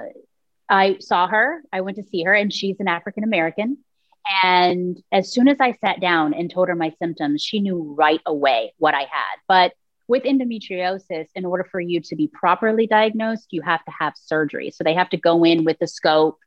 I 0.69 0.97
saw 0.99 1.27
her. 1.27 1.61
I 1.71 1.81
went 1.81 1.97
to 1.97 2.03
see 2.03 2.23
her, 2.23 2.33
and 2.33 2.51
she's 2.51 2.79
an 2.79 2.87
African 2.87 3.23
American. 3.23 3.77
And 4.43 5.01
as 5.11 5.33
soon 5.33 5.47
as 5.47 5.57
I 5.59 5.73
sat 5.73 5.99
down 5.99 6.33
and 6.33 6.49
told 6.49 6.69
her 6.69 6.75
my 6.75 6.93
symptoms, 6.99 7.43
she 7.43 7.59
knew 7.59 7.95
right 7.97 8.21
away 8.25 8.73
what 8.77 8.93
I 8.93 9.01
had. 9.01 9.37
But 9.47 9.73
with 10.07 10.23
endometriosis, 10.23 11.27
in 11.35 11.45
order 11.45 11.63
for 11.63 11.79
you 11.79 12.01
to 12.01 12.15
be 12.15 12.27
properly 12.27 12.87
diagnosed, 12.87 13.47
you 13.51 13.61
have 13.61 13.83
to 13.85 13.91
have 13.91 14.13
surgery. 14.15 14.71
So 14.71 14.83
they 14.83 14.93
have 14.93 15.09
to 15.09 15.17
go 15.17 15.43
in 15.43 15.63
with 15.63 15.79
the 15.79 15.87
scope 15.87 16.39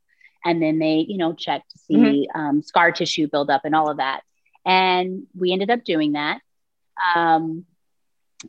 and 0.45 0.63
then 0.63 0.79
they, 0.79 1.05
you 1.09 1.19
know, 1.19 1.33
check 1.33 1.63
to 1.69 1.79
see 1.79 1.97
mm-hmm. 1.97 2.41
um, 2.41 2.63
scar 2.63 2.93
tissue 2.93 3.29
buildup 3.29 3.65
and 3.65 3.75
all 3.75 3.91
of 3.91 3.97
that. 3.97 4.21
And 4.65 5.27
we 5.37 5.53
ended 5.53 5.71
up 5.71 5.85
doing 5.85 6.13
that. 6.13 6.41
Um, 7.15 7.65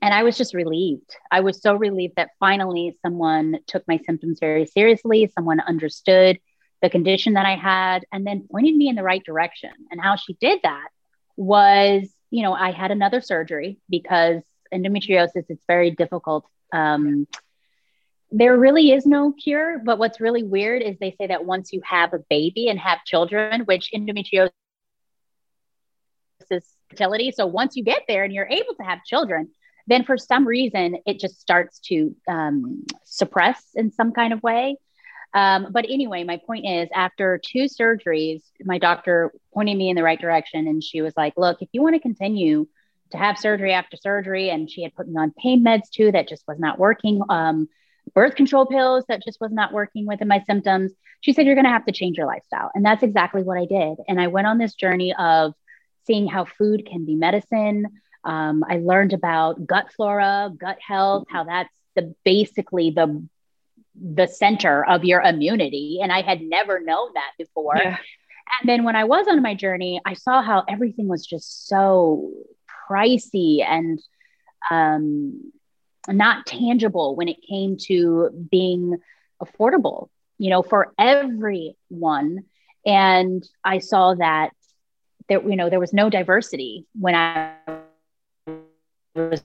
and 0.02 0.14
I 0.14 0.24
was 0.24 0.38
just 0.38 0.54
relieved. 0.54 1.16
I 1.32 1.40
was 1.40 1.62
so 1.62 1.76
relieved 1.76 2.16
that 2.18 2.32
finally 2.40 2.98
someone 3.02 3.60
took 3.68 3.88
my 3.88 4.00
symptoms 4.06 4.40
very 4.40 4.66
seriously. 4.66 5.32
Someone 5.34 5.60
understood 5.60 6.40
the 6.82 6.90
condition 6.90 7.34
that 7.34 7.46
I 7.46 7.56
had 7.56 8.06
and 8.12 8.26
then 8.28 8.48
pointed 8.52 8.76
me 8.76 8.90
in 8.90 8.96
the 8.96 9.04
right 9.04 9.24
direction. 9.24 9.72
And 9.90 10.00
how 10.02 10.16
she 10.16 10.34
did 10.40 10.60
that 10.64 10.90
was, 11.36 12.10
you 12.30 12.44
know, 12.44 12.54
I 12.54 12.72
had 12.72 12.92
another 12.92 13.22
surgery 13.22 13.80
because 13.90 14.44
endometriosis, 14.74 15.46
it's 15.50 15.64
very 15.68 15.92
difficult. 15.92 16.46
Um, 16.74 17.28
there 18.32 18.58
really 18.58 18.92
is 18.92 19.06
no 19.06 19.32
cure. 19.32 19.80
But 19.84 20.00
what's 20.00 20.20
really 20.20 20.44
weird 20.44 20.82
is 20.82 20.98
they 21.00 21.16
say 21.20 21.28
that 21.28 21.46
once 21.46 21.72
you 21.72 21.82
have 21.86 22.14
a 22.14 22.20
baby 22.30 22.68
and 22.70 22.80
have 22.80 23.04
children, 23.06 23.62
which 23.62 23.92
endometriosis 23.94 24.52
is 26.52 26.66
fertility. 26.90 27.32
So 27.32 27.46
once 27.46 27.76
you 27.76 27.84
get 27.84 28.04
there 28.08 28.24
and 28.24 28.34
you're 28.34 28.48
able 28.48 28.76
to 28.76 28.84
have 28.84 29.04
children, 29.06 29.50
then 29.88 30.04
for 30.04 30.18
some 30.18 30.46
reason 30.46 30.98
it 31.06 31.20
just 31.20 31.40
starts 31.40 31.80
to 31.80 32.16
um, 32.28 32.84
suppress 33.06 33.64
in 33.76 33.92
some 33.92 34.12
kind 34.12 34.34
of 34.34 34.44
way. 34.44 34.78
Um, 35.34 35.68
but 35.72 35.86
anyway, 35.90 36.24
my 36.24 36.40
point 36.46 36.66
is 36.66 36.90
after 36.94 37.40
two 37.46 37.66
surgeries, 37.66 38.44
my 38.64 38.78
doctor 38.78 39.32
pointed 39.54 39.78
me 39.78 39.90
in 39.90 39.96
the 39.96 40.04
right 40.04 40.20
direction 40.20 40.68
and 40.68 40.84
she 40.84 41.02
was 41.02 41.14
like, 41.18 41.34
look, 41.38 41.62
if 41.62 41.70
you 41.74 41.82
want 41.82 41.96
to 41.96 42.00
continue 42.00 42.68
to 43.12 43.18
have 43.18 43.38
surgery 43.38 43.74
after 43.74 43.98
surgery, 43.98 44.50
and 44.50 44.70
she 44.70 44.84
had 44.84 44.96
put 44.96 45.08
me 45.08 45.16
on 45.18 45.32
pain 45.32 45.64
meds 45.64 45.90
too 45.94 46.12
that 46.12 46.28
just 46.28 46.48
was 46.48 46.60
not 46.60 46.80
working, 46.80 47.22
um, 47.30 47.70
birth 48.14 48.36
control 48.36 48.66
pills 48.66 49.06
that 49.08 49.24
just 49.24 49.40
was 49.42 49.52
not 49.52 49.74
working 49.74 50.06
within 50.06 50.28
my 50.28 50.42
symptoms. 50.46 50.92
She 51.22 51.34
said, 51.34 51.46
You're 51.46 51.56
going 51.56 51.66
to 51.66 51.72
have 51.72 51.86
to 51.86 51.92
change 51.92 52.18
your 52.18 52.28
lifestyle. 52.28 52.72
And 52.74 52.86
that's 52.86 53.04
exactly 53.04 53.44
what 53.44 53.58
I 53.58 53.66
did. 53.66 53.98
And 54.08 54.20
I 54.20 54.28
went 54.28 54.48
on 54.48 54.58
this 54.58 54.76
journey 54.76 55.14
of 55.18 55.54
seeing 56.06 56.28
how 56.28 56.46
food 56.46 56.86
can 56.86 57.06
be 57.06 57.16
medicine. 57.16 57.86
Um, 58.24 58.64
I 58.68 58.78
learned 58.78 59.14
about 59.14 59.66
gut 59.66 59.92
flora, 59.96 60.52
gut 60.56 60.78
health, 60.86 61.26
how 61.30 61.44
that's 61.46 61.74
the 61.96 62.14
basically 62.24 62.92
the 62.92 63.28
the 64.00 64.28
center 64.28 64.86
of 64.86 65.04
your 65.04 65.22
immunity. 65.22 66.00
And 66.02 66.12
I 66.12 66.22
had 66.22 66.42
never 66.42 66.80
known 66.80 67.10
that 67.16 67.32
before. 67.38 67.78
Yeah. 67.78 67.98
And 68.62 68.70
then 68.70 68.84
when 68.84 68.96
I 68.96 69.04
was 69.04 69.28
on 69.28 69.42
my 69.42 69.56
journey, 69.56 70.00
I 70.06 70.14
saw 70.14 70.42
how 70.42 70.64
everything 70.70 71.08
was 71.08 71.26
just 71.26 71.68
so 71.68 72.32
pricey 72.90 73.64
and 73.64 74.00
um, 74.72 75.52
not 76.08 76.46
tangible 76.46 77.16
when 77.16 77.28
it 77.28 77.38
came 77.48 77.78
to 77.88 78.30
being 78.50 78.98
affordable, 79.42 80.10
you 80.38 80.50
know, 80.50 80.64
for 80.64 80.94
everyone. 80.98 82.46
And 82.86 83.48
I 83.64 83.80
saw 83.80 84.14
that 84.16 84.52
there, 85.28 85.42
you 85.42 85.56
know, 85.56 85.70
there 85.70 85.80
was 85.80 85.94
no 85.94 86.10
diversity 86.10 86.86
when 86.98 87.16
I 87.16 87.56
was 89.16 89.44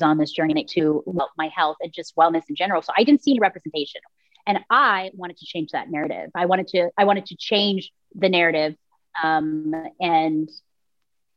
on 0.00 0.18
this 0.18 0.32
journey 0.32 0.64
to 0.64 1.04
my 1.36 1.48
health 1.48 1.76
and 1.80 1.92
just 1.92 2.16
wellness 2.16 2.42
in 2.48 2.56
general. 2.56 2.82
So 2.82 2.92
I 2.96 3.04
didn't 3.04 3.22
see 3.22 3.32
any 3.32 3.40
representation. 3.40 4.00
And 4.46 4.58
I 4.68 5.10
wanted 5.14 5.38
to 5.38 5.46
change 5.46 5.70
that 5.70 5.90
narrative. 5.90 6.30
I 6.34 6.46
wanted 6.46 6.68
to, 6.68 6.90
I 6.98 7.04
wanted 7.04 7.26
to 7.26 7.36
change 7.36 7.92
the 8.14 8.28
narrative 8.28 8.74
um, 9.22 9.72
and, 10.00 10.50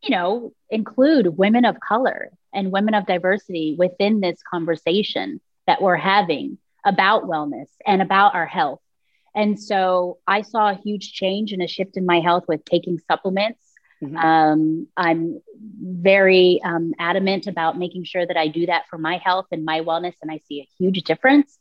you 0.06 0.12
know, 0.12 0.54
include 0.70 1.38
women 1.38 1.66
of 1.66 1.80
color 1.80 2.32
and 2.54 2.72
women 2.72 2.94
of 2.94 3.06
diversity 3.06 3.76
within 3.78 4.22
this 4.22 4.40
conversation 4.50 5.42
that 5.68 5.82
we're 5.82 5.98
having 5.98 6.58
about 6.86 7.24
wellness 7.24 7.68
and 7.86 8.02
about 8.02 8.36
our 8.36 8.46
health. 8.46 8.80
And 9.36 9.60
so 9.60 10.20
I 10.26 10.44
saw 10.44 10.70
a 10.70 10.76
huge 10.76 11.12
change 11.12 11.52
and 11.52 11.62
a 11.62 11.68
shift 11.68 11.98
in 11.98 12.06
my 12.06 12.22
health 12.22 12.46
with 12.48 12.64
taking 12.64 13.00
supplements 13.08 13.60
Mm-hmm. 14.04 14.18
Um, 14.18 14.88
I'm 14.98 15.42
very 15.82 16.62
um, 16.64 16.94
adamant 17.00 17.48
about 17.48 17.78
making 17.78 18.04
sure 18.04 18.26
that 18.26 18.38
I 18.38 18.48
do 18.48 18.66
that 18.66 18.84
for 18.90 18.98
my 18.98 19.18
health 19.24 19.48
and 19.52 19.64
my 19.64 19.82
wellness, 19.82 20.14
and 20.22 20.32
I 20.32 20.42
see 20.48 20.62
a 20.62 20.70
huge 20.78 21.04
difference 21.04 21.58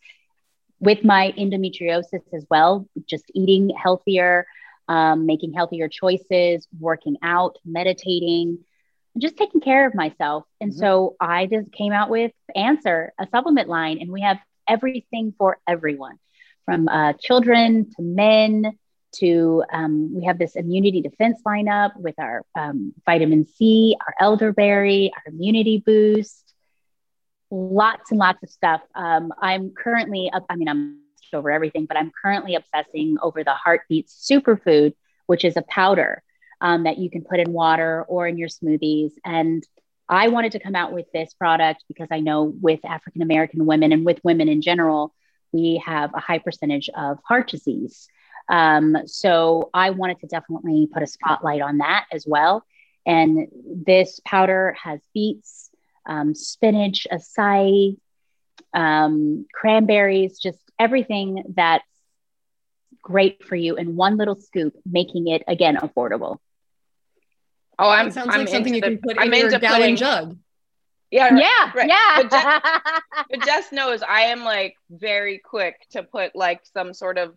with 0.81 1.05
my 1.05 1.33
endometriosis 1.39 2.23
as 2.35 2.45
well. 2.51 2.89
Just 3.07 3.25
eating 3.35 3.71
healthier, 3.71 4.47
um, 4.89 5.27
making 5.27 5.53
healthier 5.53 5.89
choices, 5.89 6.67
working 6.79 7.17
out, 7.23 7.57
meditating, 7.65 8.59
just 9.19 9.37
taking 9.37 9.61
care 9.61 9.87
of 9.87 9.95
myself. 9.95 10.45
And 10.61 10.71
mm-hmm. 10.71 10.81
so 10.81 11.17
I 11.21 11.47
just 11.47 11.73
came 11.73 11.93
out 11.93 12.11
with 12.11 12.33
Anser, 12.57 13.11
a 13.19 13.27
supplement 13.31 13.69
line, 13.69 13.99
and 14.01 14.11
we 14.11 14.23
have 14.23 14.39
everything 14.69 15.35
for 15.37 15.59
everyone 15.67 16.19
from 16.65 16.89
uh, 16.89 17.13
children 17.21 17.91
to 17.97 18.03
men 18.03 18.79
to 19.13 19.63
um, 19.73 20.13
we 20.15 20.25
have 20.25 20.39
this 20.39 20.57
immunity 20.57 21.01
defense 21.01 21.41
lineup 21.47 21.97
with 21.97 22.17
our 22.19 22.43
um, 22.59 22.93
vitamin 23.07 23.47
C, 23.47 23.97
our 24.01 24.15
elderberry, 24.19 25.13
our 25.15 25.33
immunity 25.33 25.83
boost, 25.85 26.53
lots 27.51 28.11
and 28.11 28.19
lots 28.19 28.43
of 28.43 28.51
stuff. 28.51 28.81
Um, 28.95 29.33
I'm 29.41 29.71
currently, 29.71 30.31
up, 30.33 30.45
I 30.51 30.57
mean, 30.57 30.69
I'm 30.69 31.04
over 31.33 31.51
everything, 31.51 31.87
but 31.87 31.97
I'm 31.97 32.13
currently 32.23 32.55
obsessing 32.55 33.17
over 33.23 33.45
the 33.45 33.55
Heartbeat 33.55 34.09
Superfood, 34.09 34.95
which 35.27 35.45
is 35.45 35.57
a 35.57 35.63
powder 35.63 36.23
um, 36.61 36.85
that 36.85 36.99
you 36.99 37.11
can 37.11 37.23
put 37.23 37.41
in 37.41 37.53
water 37.53 38.05
or 38.09 38.27
in 38.27 38.37
your 38.37 38.49
smoothies. 38.49 39.13
And 39.25 39.63
I 40.09 40.29
wanted 40.29 40.53
to 40.53 40.59
come 40.59 40.75
out 40.75 40.93
with 40.93 41.07
this 41.13 41.33
product 41.35 41.85
because 41.89 42.09
I 42.11 42.21
know 42.21 42.43
with 42.61 42.85
African 42.85 43.23
American 43.23 43.65
women 43.67 43.93
and 43.93 44.05
with 44.05 44.21
women 44.23 44.49
in 44.49 44.61
general, 44.61 45.15
we 45.53 45.83
have 45.85 46.13
a 46.15 46.21
high 46.21 46.39
percentage 46.39 46.91
of 46.95 47.19
heart 47.27 47.49
disease. 47.49 48.09
Um, 48.49 48.97
so 49.07 49.71
I 49.73 49.91
wanted 49.91 50.21
to 50.21 50.27
definitely 50.27 50.89
put 50.93 51.03
a 51.03 51.07
spotlight 51.07 51.63
on 51.63 51.79
that 51.79 52.07
as 52.13 52.27
well. 52.27 52.65
And 53.07 53.49
this 53.87 54.21
powder 54.25 54.77
has 54.83 55.01
beets, 55.15 55.71
um, 56.07 56.35
spinach, 56.35 57.07
acai, 57.11 57.97
um, 58.75 59.47
cranberries, 59.53 60.39
just 60.39 60.59
everything 60.79 61.45
that's 61.57 61.85
great 63.03 63.45
for 63.45 63.57
you 63.57 63.77
in 63.77 63.97
one 63.97 64.17
little 64.17 64.37
scoop, 64.37 64.75
making 64.85 65.29
it 65.29 65.43
again 65.47 65.77
affordable. 65.77 66.39
Oh, 67.79 67.89
I'm 67.89 68.11
sounds 68.11 68.31
I'm 68.33 68.41
like 68.41 68.49
something 68.49 68.75
you 68.75 68.81
the, 68.81 68.87
can 68.89 68.99
put 68.99 69.19
I'm 69.19 69.33
in 69.33 69.51
your 69.51 69.59
gallon 69.59 69.81
putting, 69.81 69.97
jug. 69.97 70.39
Yeah, 71.11 71.37
yeah, 71.37 71.73
right. 71.75 71.89
yeah. 71.89 72.23
But 72.23 72.31
Jess, 72.31 72.83
but 73.31 73.45
Jess 73.45 73.73
knows 73.73 74.03
I 74.03 74.23
am 74.23 74.45
like 74.45 74.77
very 74.91 75.39
quick 75.39 75.77
to 75.91 76.03
put 76.03 76.35
like 76.35 76.63
some 76.73 76.95
sort 76.95 77.19
of 77.19 77.37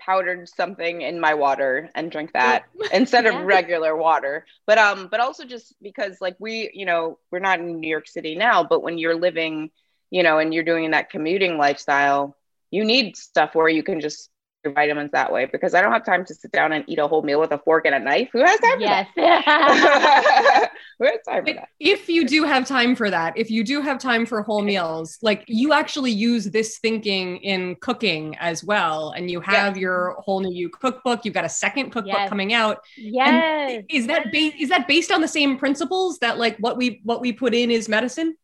powdered 0.00 0.48
something 0.48 1.02
in 1.02 1.18
my 1.20 1.34
water 1.34 1.90
and 1.94 2.10
drink 2.10 2.32
that 2.32 2.64
instead 2.92 3.24
yeah. 3.24 3.38
of 3.38 3.44
regular 3.44 3.96
water 3.96 4.46
but 4.64 4.78
um 4.78 5.08
but 5.10 5.18
also 5.18 5.44
just 5.44 5.74
because 5.82 6.18
like 6.20 6.36
we 6.38 6.70
you 6.72 6.86
know 6.86 7.18
we're 7.32 7.40
not 7.40 7.58
in 7.58 7.80
new 7.80 7.88
york 7.88 8.06
city 8.06 8.36
now 8.36 8.62
but 8.62 8.82
when 8.82 8.96
you're 8.96 9.16
living 9.16 9.70
you 10.10 10.22
know 10.22 10.38
and 10.38 10.54
you're 10.54 10.64
doing 10.64 10.92
that 10.92 11.10
commuting 11.10 11.58
lifestyle 11.58 12.36
you 12.70 12.84
need 12.84 13.16
stuff 13.16 13.54
where 13.54 13.68
you 13.68 13.82
can 13.82 14.00
just 14.00 14.30
your 14.64 14.74
vitamins 14.74 15.12
that 15.12 15.32
way 15.32 15.46
because 15.46 15.74
I 15.74 15.80
don't 15.80 15.92
have 15.92 16.04
time 16.04 16.24
to 16.24 16.34
sit 16.34 16.50
down 16.50 16.72
and 16.72 16.84
eat 16.88 16.98
a 16.98 17.06
whole 17.06 17.22
meal 17.22 17.40
with 17.40 17.52
a 17.52 17.58
fork 17.58 17.86
and 17.86 17.94
a 17.94 17.98
knife. 17.98 18.28
Who 18.32 18.40
has 18.44 18.58
time 18.58 18.80
yes. 18.80 19.06
for 19.14 19.20
that? 19.20 20.70
Who 20.98 21.04
has 21.04 21.18
time 21.28 21.46
for 21.46 21.52
that? 21.54 21.68
If 21.78 22.08
you 22.08 22.26
do 22.26 22.44
have 22.44 22.66
time 22.66 22.96
for 22.96 23.08
that, 23.08 23.36
if 23.36 23.50
you 23.50 23.62
do 23.62 23.80
have 23.80 23.98
time 23.98 24.26
for 24.26 24.42
whole 24.42 24.62
meals, 24.62 25.18
like 25.22 25.44
you 25.46 25.72
actually 25.72 26.10
use 26.10 26.46
this 26.46 26.78
thinking 26.78 27.36
in 27.38 27.76
cooking 27.76 28.36
as 28.40 28.64
well. 28.64 29.10
And 29.10 29.30
you 29.30 29.40
have 29.40 29.76
yes. 29.76 29.80
your 29.80 30.16
whole 30.18 30.40
new 30.40 30.68
cookbook. 30.68 31.24
You've 31.24 31.34
got 31.34 31.44
a 31.44 31.50
second 31.50 31.90
cookbook 31.90 32.14
yes. 32.14 32.28
coming 32.28 32.52
out. 32.52 32.78
Yes. 32.96 33.74
And 33.74 33.84
is 33.88 34.08
that 34.08 34.32
ba- 34.32 34.52
is 34.58 34.70
that 34.70 34.88
based 34.88 35.12
on 35.12 35.20
the 35.20 35.28
same 35.28 35.56
principles 35.56 36.18
that 36.18 36.38
like 36.38 36.56
what 36.58 36.76
we 36.76 37.00
what 37.04 37.20
we 37.20 37.32
put 37.32 37.54
in 37.54 37.70
is 37.70 37.88
medicine? 37.88 38.36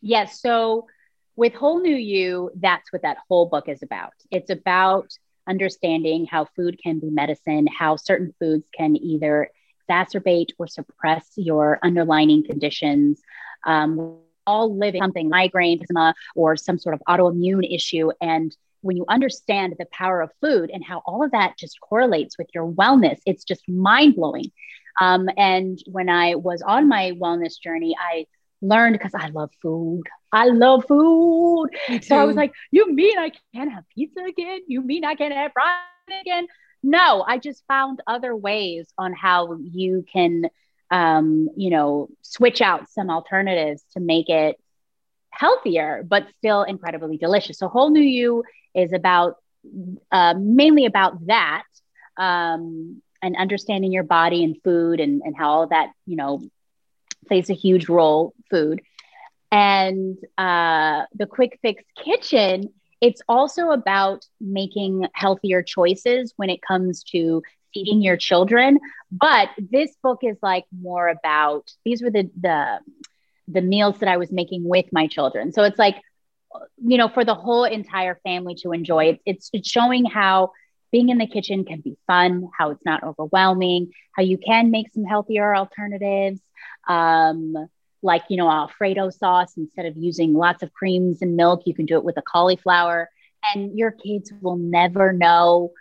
Yes. 0.00 0.40
So 0.40 0.86
with 1.36 1.54
Whole 1.54 1.80
New 1.80 1.96
You, 1.96 2.50
that's 2.56 2.92
what 2.92 3.02
that 3.02 3.18
whole 3.28 3.46
book 3.46 3.68
is 3.68 3.82
about. 3.82 4.12
It's 4.30 4.50
about 4.50 5.10
understanding 5.48 6.26
how 6.26 6.46
food 6.56 6.78
can 6.82 6.98
be 6.98 7.10
medicine, 7.10 7.66
how 7.66 7.96
certain 7.96 8.34
foods 8.38 8.64
can 8.76 8.96
either 8.96 9.50
exacerbate 9.88 10.50
or 10.58 10.66
suppress 10.66 11.30
your 11.36 11.78
underlying 11.82 12.44
conditions. 12.44 13.20
Um, 13.64 14.18
all 14.46 14.76
living 14.76 15.00
something 15.00 15.28
migraine, 15.28 15.80
asthma, 15.82 16.14
or 16.34 16.56
some 16.56 16.78
sort 16.78 16.94
of 16.94 17.02
autoimmune 17.08 17.64
issue. 17.72 18.10
And 18.20 18.54
when 18.80 18.96
you 18.96 19.04
understand 19.08 19.74
the 19.78 19.86
power 19.92 20.20
of 20.20 20.30
food 20.40 20.70
and 20.72 20.84
how 20.84 21.02
all 21.06 21.24
of 21.24 21.30
that 21.30 21.56
just 21.56 21.80
correlates 21.80 22.36
with 22.36 22.48
your 22.52 22.70
wellness, 22.70 23.20
it's 23.24 23.44
just 23.44 23.68
mind 23.68 24.16
blowing. 24.16 24.50
Um, 25.00 25.28
and 25.36 25.78
when 25.86 26.08
I 26.08 26.34
was 26.34 26.62
on 26.62 26.88
my 26.88 27.12
wellness 27.12 27.60
journey, 27.60 27.96
I 27.98 28.26
learned 28.60 28.94
because 28.94 29.14
I 29.14 29.28
love 29.28 29.50
food. 29.62 30.02
I 30.32 30.46
love 30.46 30.84
food. 30.88 31.68
So 32.00 32.16
I 32.16 32.24
was 32.24 32.36
like, 32.36 32.52
you 32.70 32.92
mean 32.94 33.18
I 33.18 33.30
can't 33.30 33.56
have 33.58 33.68
pizza 33.94 34.06
again? 34.10 34.46
You 34.68 34.82
mean 34.82 35.04
I 35.04 35.14
can't 35.14 35.34
have 35.34 35.52
fries 35.52 35.82
again? 35.82 36.46
No, 36.82 37.24
I 37.26 37.38
just 37.38 37.64
found 37.68 38.00
other 38.06 38.34
ways 38.34 38.92
on 38.98 39.12
how 39.12 39.56
you 39.60 40.04
can, 40.12 40.44
um, 40.90 41.48
you 41.56 41.70
know, 41.70 42.08
switch 42.22 42.60
out 42.60 42.88
some 42.90 43.10
alternatives 43.10 43.84
to 43.92 44.00
make 44.00 44.28
it 44.28 44.56
healthier, 45.30 46.02
but 46.06 46.26
still 46.38 46.62
incredibly 46.62 47.16
delicious. 47.16 47.58
So 47.58 47.68
Whole 47.68 47.90
New 47.90 48.00
You 48.02 48.44
is 48.74 48.92
about 48.92 49.36
uh, 50.10 50.34
mainly 50.38 50.86
about 50.86 51.26
that 51.26 51.64
um, 52.18 53.02
and 53.22 53.36
understanding 53.36 53.92
your 53.92 54.04
body 54.04 54.44
and 54.44 54.56
food 54.62 55.00
and, 55.00 55.22
and 55.24 55.36
how 55.36 55.50
all 55.50 55.66
that, 55.68 55.90
you 56.06 56.16
know, 56.16 56.42
plays 57.26 57.50
a 57.50 57.54
huge 57.54 57.88
role, 57.88 58.34
food. 58.50 58.82
And 59.52 60.18
uh, 60.38 61.04
the 61.14 61.26
Quick 61.26 61.58
Fix 61.62 61.84
Kitchen, 62.04 62.70
it's 63.00 63.22
also 63.28 63.70
about 63.70 64.26
making 64.40 65.06
healthier 65.14 65.62
choices 65.62 66.34
when 66.36 66.50
it 66.50 66.60
comes 66.62 67.04
to 67.12 67.42
feeding 67.74 68.02
your 68.02 68.16
children. 68.16 68.80
But 69.12 69.50
this 69.58 69.96
book 70.02 70.20
is 70.22 70.38
like 70.42 70.64
more 70.72 71.08
about 71.08 71.70
these 71.84 72.02
were 72.02 72.10
the 72.10 72.30
the 72.40 72.80
the 73.48 73.62
meals 73.62 73.98
that 74.00 74.08
I 74.08 74.18
was 74.18 74.32
making 74.32 74.68
with 74.68 74.86
my 74.92 75.08
children. 75.08 75.52
So 75.52 75.64
it's 75.64 75.78
like, 75.78 75.96
you 76.78 76.98
know, 76.98 77.08
for 77.08 77.24
the 77.24 77.34
whole 77.34 77.64
entire 77.64 78.16
family 78.24 78.56
to 78.62 78.72
enjoy. 78.72 79.18
It's 79.26 79.50
it's 79.52 79.68
showing 79.68 80.04
how 80.06 80.52
being 80.92 81.10
in 81.10 81.18
the 81.18 81.26
kitchen 81.26 81.64
can 81.64 81.80
be 81.80 81.96
fun, 82.06 82.48
how 82.58 82.70
it's 82.70 82.84
not 82.84 83.02
overwhelming, 83.04 83.92
how 84.16 84.22
you 84.22 84.38
can 84.38 84.70
make 84.70 84.92
some 84.92 85.04
healthier 85.04 85.54
alternatives. 85.56 86.40
Um, 86.88 87.54
like, 88.02 88.22
you 88.28 88.36
know, 88.36 88.50
Alfredo 88.50 89.10
sauce, 89.10 89.56
instead 89.56 89.86
of 89.86 89.96
using 89.96 90.34
lots 90.34 90.62
of 90.62 90.72
creams 90.72 91.22
and 91.22 91.36
milk, 91.36 91.62
you 91.66 91.74
can 91.74 91.86
do 91.86 91.96
it 91.96 92.04
with 92.04 92.16
a 92.16 92.22
cauliflower, 92.22 93.08
and 93.54 93.76
your 93.78 93.90
kids 93.90 94.32
will 94.40 94.56
never 94.56 95.12
know. 95.12 95.72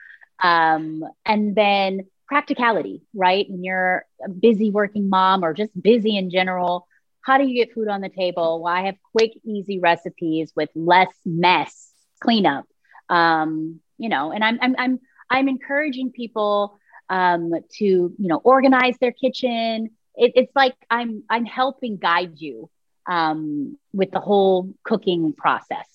Um, 0.43 1.03
and 1.25 1.55
then 1.55 2.07
practicality, 2.27 3.01
right? 3.13 3.45
When 3.49 3.63
you're 3.63 4.05
a 4.23 4.29
busy 4.29 4.69
working 4.71 5.09
mom 5.09 5.43
or 5.43 5.53
just 5.53 5.71
busy 5.79 6.17
in 6.17 6.29
general, 6.29 6.87
how 7.21 7.37
do 7.37 7.45
you 7.45 7.53
get 7.53 7.73
food 7.73 7.87
on 7.87 8.01
the 8.01 8.09
table? 8.09 8.61
Well, 8.63 8.73
I 8.73 8.85
have 8.85 8.95
quick, 9.11 9.33
easy 9.43 9.79
recipes 9.79 10.51
with 10.55 10.69
less 10.73 11.13
mess, 11.25 11.91
cleanup. 12.19 12.65
Um, 13.09 13.81
you 13.97 14.09
know, 14.09 14.31
and 14.31 14.43
I'm 14.43 14.57
I'm 14.61 14.75
I'm 14.79 14.99
I'm 15.29 15.47
encouraging 15.47 16.11
people 16.11 16.79
um, 17.09 17.51
to 17.77 17.85
you 17.85 18.13
know 18.17 18.37
organize 18.37 18.97
their 18.99 19.11
kitchen. 19.11 19.91
It, 20.21 20.33
it's 20.35 20.55
like 20.55 20.75
I'm 20.87 21.23
I'm 21.29 21.45
helping 21.45 21.97
guide 21.97 22.33
you 22.35 22.69
um, 23.09 23.77
with 23.91 24.11
the 24.11 24.19
whole 24.19 24.71
cooking 24.83 25.33
process. 25.33 25.87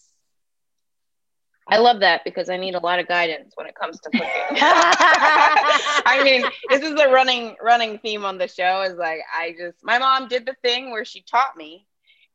I 1.68 1.78
love 1.78 2.00
that 2.00 2.22
because 2.24 2.48
I 2.48 2.56
need 2.56 2.74
a 2.74 2.80
lot 2.80 2.98
of 2.98 3.06
guidance 3.06 3.52
when 3.54 3.68
it 3.68 3.74
comes 3.76 4.00
to 4.00 4.10
cooking. 4.10 4.26
I 4.58 6.20
mean, 6.24 6.44
this 6.70 6.82
is 6.82 7.00
a 7.00 7.08
running 7.08 7.54
running 7.62 7.98
theme 7.98 8.24
on 8.24 8.36
the 8.36 8.48
show 8.48 8.82
is 8.82 8.96
like 8.96 9.20
I 9.32 9.54
just 9.56 9.78
my 9.84 9.98
mom 9.98 10.26
did 10.26 10.44
the 10.44 10.56
thing 10.60 10.90
where 10.90 11.04
she 11.04 11.22
taught 11.22 11.56
me 11.56 11.86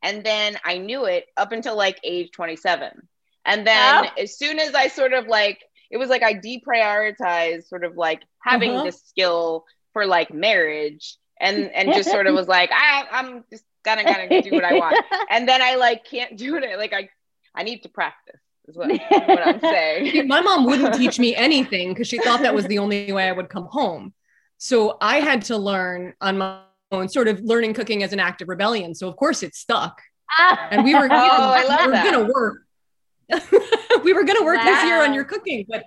and 0.02 0.24
then 0.24 0.56
I 0.64 0.78
knew 0.78 1.04
it 1.04 1.26
up 1.36 1.52
until 1.52 1.76
like 1.76 2.00
age 2.04 2.30
27. 2.32 3.06
And 3.44 3.66
then 3.66 4.06
oh. 4.06 4.20
as 4.22 4.38
soon 4.38 4.58
as 4.58 4.74
I 4.74 4.88
sort 4.88 5.12
of 5.12 5.26
like 5.26 5.60
it 5.90 5.98
was 5.98 6.08
like 6.08 6.22
I 6.22 6.32
deprioritized 6.32 7.68
sort 7.68 7.84
of 7.84 7.98
like 7.98 8.22
having 8.42 8.72
uh-huh. 8.72 8.84
this 8.84 9.02
skill 9.02 9.66
for 9.92 10.06
like 10.06 10.32
marriage 10.32 11.18
and 11.42 11.70
and 11.74 11.92
just 11.92 12.10
sort 12.10 12.26
of 12.26 12.34
was 12.34 12.48
like 12.48 12.70
I 12.72 13.04
I'm 13.10 13.44
just 13.50 13.64
gonna 13.84 14.04
gonna 14.04 14.42
do 14.42 14.52
what 14.52 14.64
I 14.64 14.74
want. 14.74 14.96
And 15.30 15.48
then 15.48 15.60
I 15.60 15.74
like 15.74 16.04
can't 16.04 16.36
do 16.36 16.56
it. 16.56 16.78
Like 16.78 16.92
I 16.92 17.10
I 17.54 17.64
need 17.64 17.82
to 17.82 17.88
practice 17.88 18.40
is 18.68 18.76
what, 18.76 18.88
what 18.88 19.46
I'm 19.46 19.60
saying. 19.60 20.28
My 20.28 20.40
mom 20.40 20.64
wouldn't 20.64 20.94
teach 20.94 21.18
me 21.18 21.34
anything 21.34 21.88
because 21.90 22.08
she 22.08 22.18
thought 22.18 22.40
that 22.42 22.54
was 22.54 22.66
the 22.66 22.78
only 22.78 23.12
way 23.12 23.28
I 23.28 23.32
would 23.32 23.48
come 23.48 23.66
home. 23.66 24.14
So 24.58 24.96
I 25.00 25.20
had 25.20 25.42
to 25.46 25.56
learn 25.56 26.14
on 26.20 26.38
my 26.38 26.60
own, 26.92 27.08
sort 27.08 27.26
of 27.26 27.40
learning 27.40 27.74
cooking 27.74 28.02
as 28.02 28.12
an 28.12 28.20
act 28.20 28.40
of 28.42 28.48
rebellion. 28.48 28.94
So 28.94 29.08
of 29.08 29.16
course 29.16 29.42
it 29.42 29.54
stuck. 29.54 30.00
And 30.38 30.84
we 30.84 30.94
were, 30.94 31.08
oh, 31.10 31.10
I 31.10 31.64
love 31.64 31.80
we 31.80 31.86
were 31.86 32.10
gonna 32.10 32.32
work. 32.32 32.62
we 34.04 34.12
were 34.12 34.24
gonna 34.24 34.44
work 34.44 34.58
wow. 34.58 34.64
this 34.64 34.84
year 34.84 35.02
on 35.02 35.12
your 35.12 35.24
cooking, 35.24 35.66
but 35.68 35.84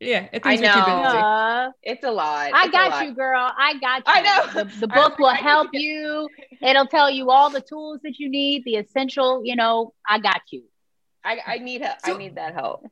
yeah, 0.00 0.28
I 0.42 0.56
know. 0.56 1.72
It's 1.82 2.04
a 2.04 2.10
lot. 2.10 2.50
I 2.52 2.64
it's 2.64 2.72
got 2.72 2.90
lot. 2.90 3.06
you, 3.06 3.14
girl. 3.14 3.50
I 3.56 3.78
got 3.78 3.98
you. 3.98 4.04
I 4.06 4.20
know. 4.22 4.64
The, 4.64 4.80
the 4.80 4.88
book 4.94 5.18
will 5.18 5.28
help 5.34 5.70
you. 5.72 6.28
It'll 6.60 6.86
tell 6.86 7.10
you 7.10 7.30
all 7.30 7.50
the 7.50 7.60
tools 7.60 8.00
that 8.02 8.18
you 8.18 8.28
need, 8.28 8.64
the 8.64 8.76
essential, 8.76 9.42
you 9.44 9.56
know, 9.56 9.92
I 10.06 10.18
got 10.18 10.42
you. 10.50 10.64
I, 11.24 11.38
I 11.46 11.58
need 11.58 11.82
help. 11.82 11.98
So, 12.04 12.14
I 12.14 12.18
need 12.18 12.36
that 12.36 12.54
help. 12.54 12.86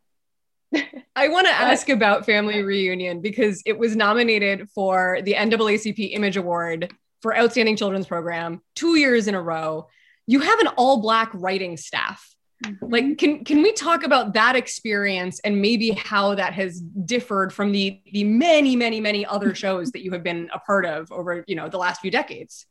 I 1.16 1.28
want 1.28 1.46
to 1.46 1.52
ask 1.52 1.88
about 1.88 2.24
Family 2.24 2.62
Reunion 2.62 3.20
because 3.20 3.62
it 3.66 3.78
was 3.78 3.94
nominated 3.94 4.70
for 4.70 5.18
the 5.22 5.34
NAACP 5.34 6.14
Image 6.14 6.36
Award 6.36 6.92
for 7.20 7.36
Outstanding 7.36 7.76
Children's 7.76 8.06
Program 8.06 8.62
two 8.74 8.96
years 8.96 9.28
in 9.28 9.34
a 9.34 9.42
row. 9.42 9.88
You 10.26 10.40
have 10.40 10.60
an 10.60 10.68
all 10.68 11.02
black 11.02 11.30
writing 11.34 11.76
staff. 11.76 12.26
Mm-hmm. 12.62 12.86
Like, 12.86 13.18
can 13.18 13.44
can 13.44 13.62
we 13.62 13.72
talk 13.72 14.04
about 14.04 14.34
that 14.34 14.56
experience 14.56 15.40
and 15.40 15.60
maybe 15.60 15.90
how 15.90 16.34
that 16.34 16.52
has 16.54 16.80
differed 16.80 17.52
from 17.52 17.72
the 17.72 18.00
the 18.12 18.24
many 18.24 18.76
many 18.76 19.00
many 19.00 19.26
other 19.26 19.54
shows 19.62 19.92
that 19.92 20.02
you 20.02 20.12
have 20.12 20.22
been 20.22 20.50
a 20.54 20.58
part 20.58 20.86
of 20.86 21.10
over 21.10 21.44
you 21.46 21.56
know 21.56 21.68
the 21.68 21.78
last 21.78 22.00
few 22.00 22.10
decades? 22.10 22.66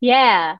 Yeah, 0.00 0.56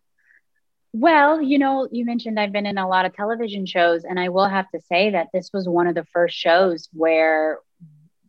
well, 0.93 1.41
you 1.41 1.59
know, 1.59 1.89
you 1.91 2.05
mentioned 2.05 2.39
I've 2.39 2.53
been 2.53 2.67
in 2.67 2.77
a 2.77 2.87
lot 2.87 3.07
of 3.07 3.15
television 3.15 3.65
shows, 3.65 4.05
and 4.05 4.21
I 4.21 4.29
will 4.29 4.49
have 4.49 4.71
to 4.73 4.81
say 4.81 5.11
that 5.11 5.29
this 5.33 5.51
was 5.53 5.67
one 5.67 5.87
of 5.87 5.95
the 5.95 6.05
first 6.13 6.37
shows 6.37 6.89
where 6.93 7.61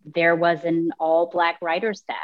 there 0.05 0.35
was 0.35 0.63
an 0.63 0.91
all 0.97 1.27
Black 1.27 1.57
writer 1.61 1.93
staff, 1.93 2.17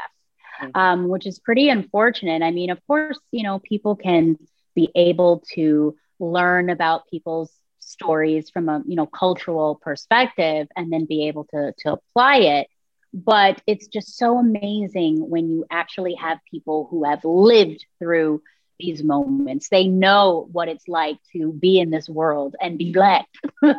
mm-hmm. 0.62 0.70
um, 0.74 1.08
which 1.08 1.26
is 1.26 1.38
pretty 1.38 1.68
unfortunate. 1.68 2.42
I 2.42 2.52
mean, 2.52 2.70
of 2.70 2.80
course, 2.86 3.18
you 3.30 3.42
know, 3.42 3.58
people 3.58 3.96
can 3.96 4.38
be 4.74 4.88
able 4.94 5.44
to 5.52 5.96
learn 6.18 6.70
about 6.70 7.08
people's 7.08 7.52
stories 7.90 8.50
from 8.50 8.68
a 8.68 8.82
you 8.86 8.96
know 8.96 9.06
cultural 9.06 9.76
perspective 9.82 10.68
and 10.76 10.92
then 10.92 11.04
be 11.04 11.28
able 11.28 11.44
to 11.44 11.72
to 11.78 11.92
apply 11.92 12.36
it 12.36 12.68
but 13.12 13.60
it's 13.66 13.88
just 13.88 14.16
so 14.16 14.38
amazing 14.38 15.28
when 15.28 15.50
you 15.50 15.64
actually 15.70 16.14
have 16.14 16.38
people 16.50 16.86
who 16.90 17.04
have 17.04 17.24
lived 17.24 17.84
through 17.98 18.40
these 18.80 19.02
moments. 19.02 19.68
They 19.68 19.86
know 19.86 20.48
what 20.52 20.68
it's 20.68 20.88
like 20.88 21.18
to 21.32 21.52
be 21.52 21.78
in 21.78 21.90
this 21.90 22.08
world 22.08 22.56
and 22.60 22.78
be 22.78 22.92
black. 22.92 23.26
and 23.62 23.76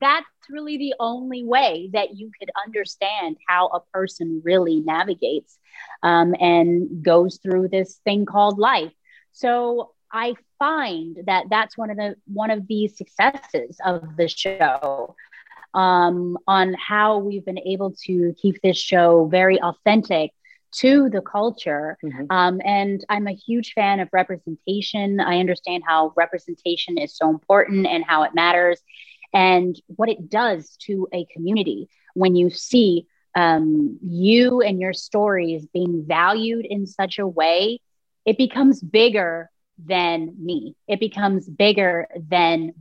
that's 0.00 0.26
really 0.50 0.78
the 0.78 0.94
only 0.98 1.44
way 1.44 1.90
that 1.92 2.16
you 2.16 2.30
could 2.38 2.50
understand 2.66 3.36
how 3.46 3.68
a 3.68 3.80
person 3.92 4.42
really 4.44 4.80
navigates 4.80 5.58
um, 6.02 6.34
and 6.40 7.02
goes 7.02 7.38
through 7.42 7.68
this 7.68 8.00
thing 8.04 8.26
called 8.26 8.58
life. 8.58 8.92
So 9.32 9.92
I 10.10 10.34
find 10.62 11.18
that 11.26 11.46
that's 11.50 11.76
one 11.76 11.90
of 11.90 11.96
the 11.96 12.14
one 12.26 12.52
of 12.52 12.68
the 12.68 12.86
successes 12.86 13.76
of 13.84 14.16
the 14.16 14.28
show 14.28 15.16
um, 15.74 16.38
on 16.46 16.72
how 16.74 17.18
we've 17.18 17.44
been 17.44 17.58
able 17.58 17.92
to 18.04 18.32
keep 18.40 18.62
this 18.62 18.76
show 18.76 19.26
very 19.26 19.60
authentic 19.60 20.30
to 20.70 21.10
the 21.10 21.20
culture. 21.20 21.98
Mm-hmm. 22.04 22.26
Um, 22.30 22.60
and 22.64 23.04
I'm 23.08 23.26
a 23.26 23.32
huge 23.32 23.72
fan 23.72 23.98
of 23.98 24.08
representation. 24.12 25.18
I 25.18 25.40
understand 25.40 25.82
how 25.84 26.12
representation 26.16 26.96
is 26.96 27.16
so 27.16 27.28
important 27.28 27.88
and 27.88 28.04
how 28.04 28.22
it 28.22 28.32
matters 28.32 28.80
and 29.34 29.74
what 29.86 30.10
it 30.10 30.30
does 30.30 30.76
to 30.86 31.08
a 31.12 31.26
community 31.32 31.88
when 32.14 32.36
you 32.36 32.50
see 32.50 33.06
um, 33.34 33.98
you 34.06 34.60
and 34.60 34.80
your 34.80 34.92
stories 34.92 35.66
being 35.74 36.04
valued 36.06 36.66
in 36.66 36.86
such 36.86 37.18
a 37.18 37.26
way, 37.26 37.80
it 38.24 38.38
becomes 38.38 38.80
bigger 38.80 39.50
than 39.86 40.34
me. 40.38 40.76
It 40.88 41.00
becomes 41.00 41.48
bigger 41.48 42.08
than 42.28 42.74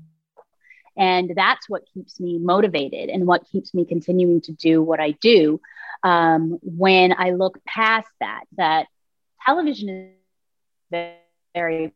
and 0.97 1.31
that's 1.35 1.69
what 1.69 1.83
keeps 1.93 2.19
me 2.19 2.37
motivated 2.37 3.09
and 3.09 3.25
what 3.25 3.45
keeps 3.49 3.73
me 3.73 3.85
continuing 3.85 4.41
to 4.41 4.51
do 4.51 4.81
what 4.81 4.99
I 4.99 5.11
do 5.11 5.59
um, 6.03 6.59
when 6.61 7.13
I 7.17 7.31
look 7.31 7.63
past 7.65 8.07
that, 8.19 8.43
that 8.57 8.87
television 9.45 10.13
is 10.91 11.09
very 11.53 11.93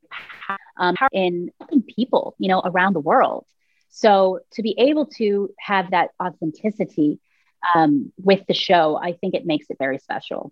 um, 0.77 0.95
in 1.11 1.51
helping 1.59 1.83
people, 1.83 2.35
you 2.39 2.47
know, 2.47 2.61
around 2.63 2.93
the 2.93 2.99
world. 2.99 3.45
So 3.89 4.39
to 4.53 4.61
be 4.61 4.75
able 4.77 5.07
to 5.17 5.53
have 5.59 5.91
that 5.91 6.09
authenticity 6.21 7.19
um, 7.73 8.11
with 8.17 8.45
the 8.47 8.53
show, 8.53 8.97
I 8.97 9.13
think 9.13 9.33
it 9.33 9.45
makes 9.45 9.69
it 9.69 9.77
very 9.79 9.97
special. 9.99 10.51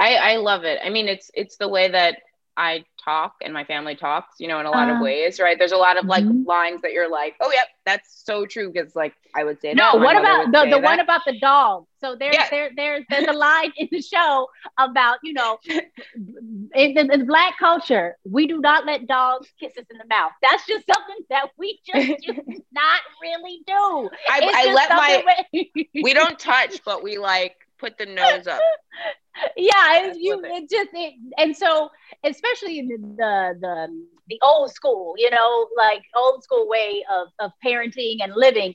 I, 0.00 0.14
I 0.14 0.36
love 0.36 0.64
it. 0.64 0.78
I 0.82 0.90
mean, 0.90 1.08
it's 1.08 1.30
it's 1.34 1.56
the 1.56 1.68
way 1.68 1.90
that 1.90 2.20
I 2.58 2.84
talk 3.02 3.36
and 3.40 3.54
my 3.54 3.64
family 3.64 3.94
talks, 3.94 4.34
you 4.40 4.48
know, 4.48 4.58
in 4.58 4.66
a 4.66 4.70
lot 4.70 4.90
of 4.90 5.00
ways, 5.00 5.38
right? 5.38 5.56
There's 5.56 5.72
a 5.72 5.76
lot 5.76 5.96
of 5.96 6.06
like 6.06 6.24
mm-hmm. 6.24 6.44
lines 6.44 6.82
that 6.82 6.92
you're 6.92 7.08
like, 7.08 7.36
oh, 7.40 7.50
yep, 7.52 7.68
that's 7.86 8.22
so 8.24 8.44
true. 8.44 8.70
Because 8.72 8.96
like 8.96 9.14
I 9.36 9.44
would 9.44 9.60
say, 9.60 9.74
no. 9.74 9.94
What 9.94 10.16
about 10.16 10.50
the, 10.50 10.76
the 10.76 10.80
one 10.80 10.98
about 10.98 11.20
the 11.24 11.38
dog? 11.38 11.86
So 12.00 12.16
there's 12.18 12.34
yeah. 12.34 12.50
there 12.50 12.70
there's 12.74 13.04
there's 13.08 13.28
a 13.28 13.32
line 13.32 13.72
in 13.76 13.88
the 13.92 14.02
show 14.02 14.48
about 14.76 15.18
you 15.22 15.34
know, 15.34 15.58
in, 15.66 16.98
in, 16.98 17.12
in, 17.12 17.26
black 17.26 17.58
culture, 17.58 18.16
we 18.24 18.48
do 18.48 18.60
not 18.60 18.84
let 18.86 19.06
dogs 19.06 19.48
kiss 19.60 19.72
us 19.78 19.84
in 19.90 19.98
the 19.98 20.06
mouth. 20.08 20.32
That's 20.42 20.66
just 20.66 20.84
something 20.92 21.24
that 21.30 21.50
we 21.56 21.80
just, 21.86 22.08
just 22.24 22.40
not 22.72 23.00
really 23.22 23.60
do. 23.66 24.10
I, 24.28 24.66
I 24.68 24.72
let 24.74 24.90
my 24.90 25.46
we 26.02 26.12
don't 26.12 26.38
touch, 26.38 26.82
but 26.84 27.04
we 27.04 27.18
like 27.18 27.56
put 27.78 27.96
the 27.98 28.06
nose 28.06 28.46
up. 28.46 28.60
yeah, 29.56 30.12
you 30.16 30.40
it 30.44 30.70
just 30.70 30.90
it, 30.92 31.14
and 31.36 31.56
so 31.56 31.90
especially 32.24 32.78
in 32.78 32.88
the, 32.88 33.56
the 33.60 34.06
the 34.28 34.38
old 34.42 34.70
school, 34.72 35.14
you 35.16 35.30
know, 35.30 35.68
like 35.76 36.02
old 36.16 36.42
school 36.42 36.68
way 36.68 37.04
of 37.10 37.28
of 37.38 37.52
parenting 37.64 38.18
and 38.22 38.32
living, 38.34 38.74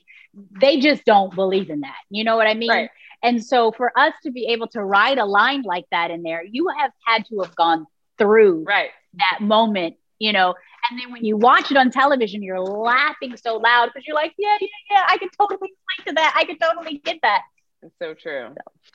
they 0.60 0.80
just 0.80 1.04
don't 1.04 1.34
believe 1.34 1.70
in 1.70 1.80
that. 1.80 1.96
You 2.10 2.24
know 2.24 2.36
what 2.36 2.46
I 2.46 2.54
mean? 2.54 2.70
Right. 2.70 2.90
And 3.22 3.42
so 3.42 3.72
for 3.72 3.96
us 3.98 4.12
to 4.24 4.30
be 4.30 4.46
able 4.46 4.66
to 4.68 4.84
write 4.84 5.18
a 5.18 5.24
line 5.24 5.62
like 5.62 5.86
that 5.90 6.10
in 6.10 6.22
there, 6.22 6.44
you 6.44 6.68
have 6.78 6.90
had 7.06 7.24
to 7.26 7.40
have 7.40 7.56
gone 7.56 7.86
through 8.18 8.64
right 8.64 8.90
that 9.14 9.38
moment, 9.40 9.96
you 10.18 10.32
know. 10.32 10.54
And 10.90 11.00
then 11.00 11.10
when 11.12 11.24
you 11.24 11.38
watch 11.38 11.70
it 11.70 11.78
on 11.78 11.90
television, 11.90 12.42
you're 12.42 12.60
laughing 12.60 13.36
so 13.38 13.56
loud 13.56 13.86
because 13.86 14.06
you're 14.06 14.14
like, 14.14 14.34
yeah, 14.36 14.56
yeah, 14.60 14.68
yeah, 14.90 15.04
I 15.08 15.16
can 15.16 15.30
totally 15.38 15.58
relate 15.60 16.08
to 16.08 16.12
that. 16.14 16.34
I 16.36 16.44
can 16.44 16.58
totally 16.58 16.98
get 16.98 17.20
that. 17.22 17.40
It's 17.82 17.94
so 17.98 18.14
true. 18.14 18.54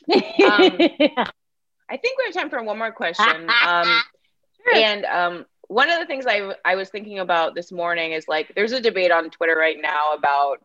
So. 0.09 1.15
um, 1.17 1.25
I 1.89 1.97
think 1.97 2.17
we 2.17 2.25
have 2.25 2.33
time 2.33 2.49
for 2.49 2.61
one 2.63 2.77
more 2.77 2.91
question. 2.91 3.49
Um. 3.65 4.01
And 4.75 5.05
um, 5.05 5.45
one 5.67 5.89
of 5.89 5.99
the 5.99 6.05
things 6.05 6.25
I, 6.27 6.53
I 6.65 6.75
was 6.75 6.89
thinking 6.89 7.19
about 7.19 7.55
this 7.55 7.71
morning 7.71 8.11
is 8.11 8.27
like, 8.27 8.53
there's 8.55 8.71
a 8.71 8.81
debate 8.81 9.11
on 9.11 9.29
Twitter 9.29 9.55
right 9.55 9.77
now 9.81 10.13
about 10.13 10.57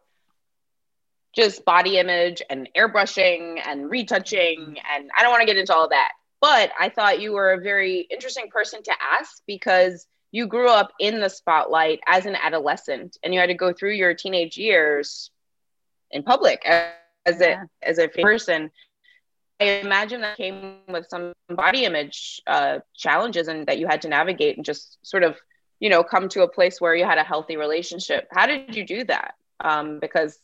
just 1.34 1.64
body 1.64 1.98
image 1.98 2.42
and 2.48 2.68
airbrushing 2.76 3.60
and 3.64 3.90
retouching. 3.90 4.76
And 4.94 5.10
I 5.16 5.22
don't 5.22 5.30
want 5.30 5.42
to 5.42 5.46
get 5.46 5.56
into 5.56 5.74
all 5.74 5.88
that. 5.88 6.12
But 6.40 6.72
I 6.78 6.88
thought 6.88 7.20
you 7.20 7.32
were 7.32 7.52
a 7.52 7.60
very 7.60 8.06
interesting 8.10 8.48
person 8.50 8.82
to 8.82 8.92
ask 9.18 9.42
because 9.46 10.06
you 10.30 10.46
grew 10.46 10.68
up 10.68 10.92
in 10.98 11.20
the 11.20 11.30
spotlight 11.30 12.00
as 12.06 12.26
an 12.26 12.36
adolescent 12.36 13.16
and 13.22 13.32
you 13.32 13.40
had 13.40 13.46
to 13.46 13.54
go 13.54 13.72
through 13.72 13.92
your 13.92 14.14
teenage 14.14 14.56
years 14.58 15.30
in 16.10 16.22
public 16.22 16.62
as 16.66 16.94
yeah. 17.40 17.64
a 17.82 17.88
as 17.88 17.98
a 17.98 18.08
person 18.08 18.70
i 19.60 19.64
imagine 19.64 20.20
that 20.20 20.36
came 20.36 20.76
with 20.88 21.06
some 21.08 21.32
body 21.48 21.84
image 21.84 22.40
uh, 22.46 22.78
challenges 22.94 23.48
and 23.48 23.66
that 23.66 23.78
you 23.78 23.86
had 23.86 24.02
to 24.02 24.08
navigate 24.08 24.56
and 24.56 24.64
just 24.64 24.98
sort 25.02 25.22
of 25.22 25.36
you 25.80 25.90
know 25.90 26.02
come 26.02 26.28
to 26.28 26.42
a 26.42 26.48
place 26.48 26.80
where 26.80 26.94
you 26.94 27.04
had 27.04 27.18
a 27.18 27.22
healthy 27.22 27.56
relationship. 27.56 28.26
How 28.30 28.46
did 28.46 28.74
you 28.74 28.84
do 28.84 29.04
that? 29.04 29.34
Um, 29.60 29.98
because 30.00 30.38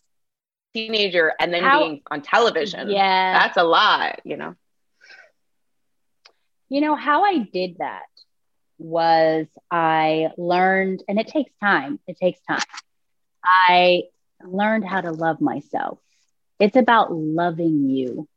teenager 0.73 1.33
and 1.40 1.53
then 1.53 1.64
how, 1.64 1.81
being 1.81 2.01
on 2.12 2.23
television 2.23 2.88
yeah. 2.88 3.37
that's 3.37 3.57
a 3.57 3.64
lot 3.64 4.20
you 4.25 4.37
know? 4.37 4.55
You 6.68 6.81
know 6.81 6.94
how 6.94 7.25
i 7.25 7.38
did 7.38 7.79
that 7.79 8.07
was 8.79 9.49
i 9.68 10.29
learned 10.38 11.03
and 11.09 11.18
it 11.18 11.27
takes 11.27 11.51
time 11.61 11.99
it 12.07 12.16
takes 12.18 12.38
time. 12.49 12.62
I 13.44 14.05
learned 14.44 14.85
how 14.85 15.01
to 15.01 15.12
love 15.12 15.40
myself. 15.40 15.99
It's 16.59 16.77
about 16.77 17.12
loving 17.12 17.88
you. 17.88 18.29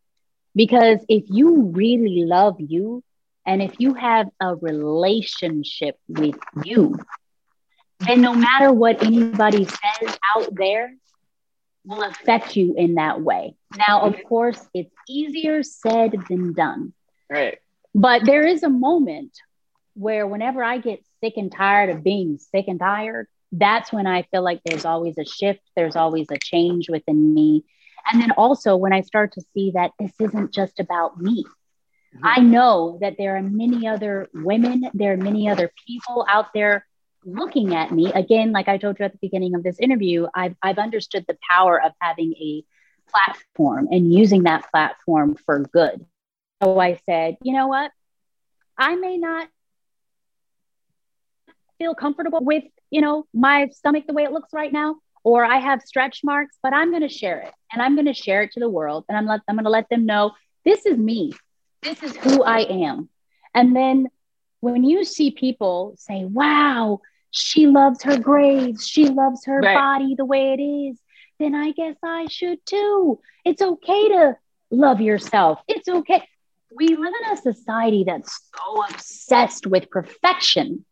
Because 0.55 0.99
if 1.09 1.25
you 1.27 1.71
really 1.73 2.25
love 2.25 2.57
you 2.59 3.03
and 3.45 3.61
if 3.61 3.75
you 3.79 3.93
have 3.95 4.29
a 4.39 4.55
relationship 4.55 5.97
with 6.07 6.37
you, 6.63 6.97
then 7.99 8.21
no 8.21 8.33
matter 8.33 8.71
what 8.71 9.03
anybody 9.03 9.65
says 9.65 10.17
out 10.35 10.49
there 10.55 10.93
will 11.85 12.03
affect 12.03 12.55
you 12.55 12.73
in 12.77 12.95
that 12.95 13.21
way. 13.21 13.55
Now, 13.75 14.01
of 14.01 14.13
mm-hmm. 14.13 14.27
course, 14.27 14.59
it's 14.73 14.93
easier 15.07 15.63
said 15.63 16.13
than 16.29 16.53
done. 16.53 16.93
Right. 17.29 17.59
But 17.95 18.25
there 18.25 18.45
is 18.45 18.63
a 18.63 18.69
moment 18.69 19.37
where 19.93 20.25
whenever 20.25 20.63
I 20.63 20.77
get 20.77 21.03
sick 21.21 21.33
and 21.37 21.51
tired 21.51 21.89
of 21.89 22.03
being 22.03 22.39
sick 22.39 22.65
and 22.67 22.79
tired, 22.79 23.27
that's 23.51 23.93
when 23.93 24.07
I 24.07 24.23
feel 24.23 24.43
like 24.43 24.61
there's 24.65 24.85
always 24.85 25.17
a 25.17 25.25
shift, 25.25 25.61
there's 25.75 25.95
always 25.95 26.27
a 26.31 26.37
change 26.37 26.89
within 26.89 27.33
me. 27.33 27.63
And 28.05 28.21
then 28.21 28.31
also 28.31 28.75
when 28.75 28.93
I 28.93 29.01
start 29.01 29.33
to 29.33 29.41
see 29.53 29.71
that 29.71 29.91
this 29.99 30.11
isn't 30.19 30.53
just 30.53 30.79
about 30.79 31.19
me, 31.19 31.43
mm-hmm. 31.43 32.25
I 32.25 32.39
know 32.39 32.97
that 33.01 33.15
there 33.17 33.37
are 33.37 33.41
many 33.41 33.87
other 33.87 34.29
women, 34.33 34.89
there 34.93 35.13
are 35.13 35.17
many 35.17 35.49
other 35.49 35.71
people 35.87 36.25
out 36.29 36.53
there 36.53 36.85
looking 37.25 37.73
at 37.73 37.91
me. 37.91 38.11
Again, 38.11 38.51
like 38.51 38.67
I 38.67 38.77
told 38.77 38.99
you 38.99 39.05
at 39.05 39.13
the 39.13 39.19
beginning 39.21 39.55
of 39.55 39.63
this 39.63 39.79
interview, 39.79 40.27
I've, 40.35 40.55
I've 40.61 40.77
understood 40.77 41.25
the 41.27 41.37
power 41.49 41.81
of 41.81 41.93
having 41.99 42.33
a 42.33 42.63
platform 43.09 43.87
and 43.91 44.13
using 44.13 44.43
that 44.43 44.69
platform 44.71 45.35
for 45.45 45.59
good. 45.59 46.05
So 46.61 46.79
I 46.79 46.99
said, 47.05 47.37
you 47.41 47.53
know 47.53 47.67
what? 47.67 47.91
I 48.77 48.95
may 48.95 49.17
not 49.17 49.47
feel 51.77 51.95
comfortable 51.95 52.39
with, 52.41 52.63
you 52.89 53.01
know, 53.01 53.25
my 53.33 53.69
stomach 53.69 54.05
the 54.07 54.13
way 54.13 54.23
it 54.23 54.31
looks 54.31 54.49
right 54.53 54.71
now, 54.71 54.95
or 55.23 55.45
I 55.45 55.57
have 55.57 55.81
stretch 55.81 56.21
marks, 56.23 56.57
but 56.61 56.73
I'm 56.73 56.89
going 56.91 57.01
to 57.01 57.09
share 57.09 57.39
it 57.39 57.53
and 57.71 57.81
I'm 57.81 57.95
going 57.95 58.07
to 58.07 58.13
share 58.13 58.43
it 58.43 58.51
to 58.53 58.59
the 58.59 58.69
world. 58.69 59.05
And 59.07 59.17
I'm, 59.17 59.25
let, 59.25 59.41
I'm 59.47 59.55
going 59.55 59.63
to 59.63 59.69
let 59.69 59.89
them 59.89 60.05
know 60.05 60.31
this 60.65 60.85
is 60.85 60.97
me. 60.97 61.33
This 61.81 62.01
is 62.03 62.15
who 62.17 62.43
I 62.43 62.59
am. 62.59 63.09
And 63.53 63.75
then 63.75 64.07
when 64.59 64.83
you 64.83 65.03
see 65.03 65.31
people 65.31 65.95
say, 65.97 66.25
wow, 66.25 67.01
she 67.31 67.67
loves 67.67 68.03
her 68.03 68.17
grades, 68.17 68.87
she 68.87 69.09
loves 69.09 69.45
her 69.45 69.59
right. 69.59 69.75
body 69.75 70.15
the 70.15 70.25
way 70.25 70.53
it 70.53 70.61
is, 70.61 70.99
then 71.39 71.55
I 71.55 71.71
guess 71.71 71.95
I 72.03 72.27
should 72.27 72.65
too. 72.65 73.19
It's 73.43 73.61
okay 73.61 74.09
to 74.09 74.37
love 74.71 75.01
yourself. 75.01 75.59
It's 75.67 75.87
okay. 75.87 76.23
We 76.75 76.87
live 76.87 77.13
in 77.25 77.33
a 77.33 77.37
society 77.37 78.03
that's 78.05 78.49
so 78.55 78.83
obsessed 78.89 79.67
with 79.67 79.89
perfection 79.89 80.85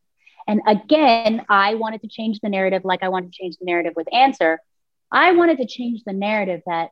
and 0.52 0.60
again, 0.68 1.46
I 1.48 1.76
wanted 1.76 2.02
to 2.02 2.10
change 2.10 2.42
the 2.42 2.50
narrative 2.50 2.82
like 2.84 3.04
I 3.04 3.08
wanted 3.08 3.32
to 3.32 3.38
change 3.42 3.56
the 3.56 3.64
narrative 3.64 3.94
with 3.96 4.08
Anser. 4.14 4.58
I 5.10 5.32
wanted 5.32 5.60
to 5.60 5.66
change 5.66 6.04
the 6.06 6.12
narrative 6.12 6.62
that 6.66 6.90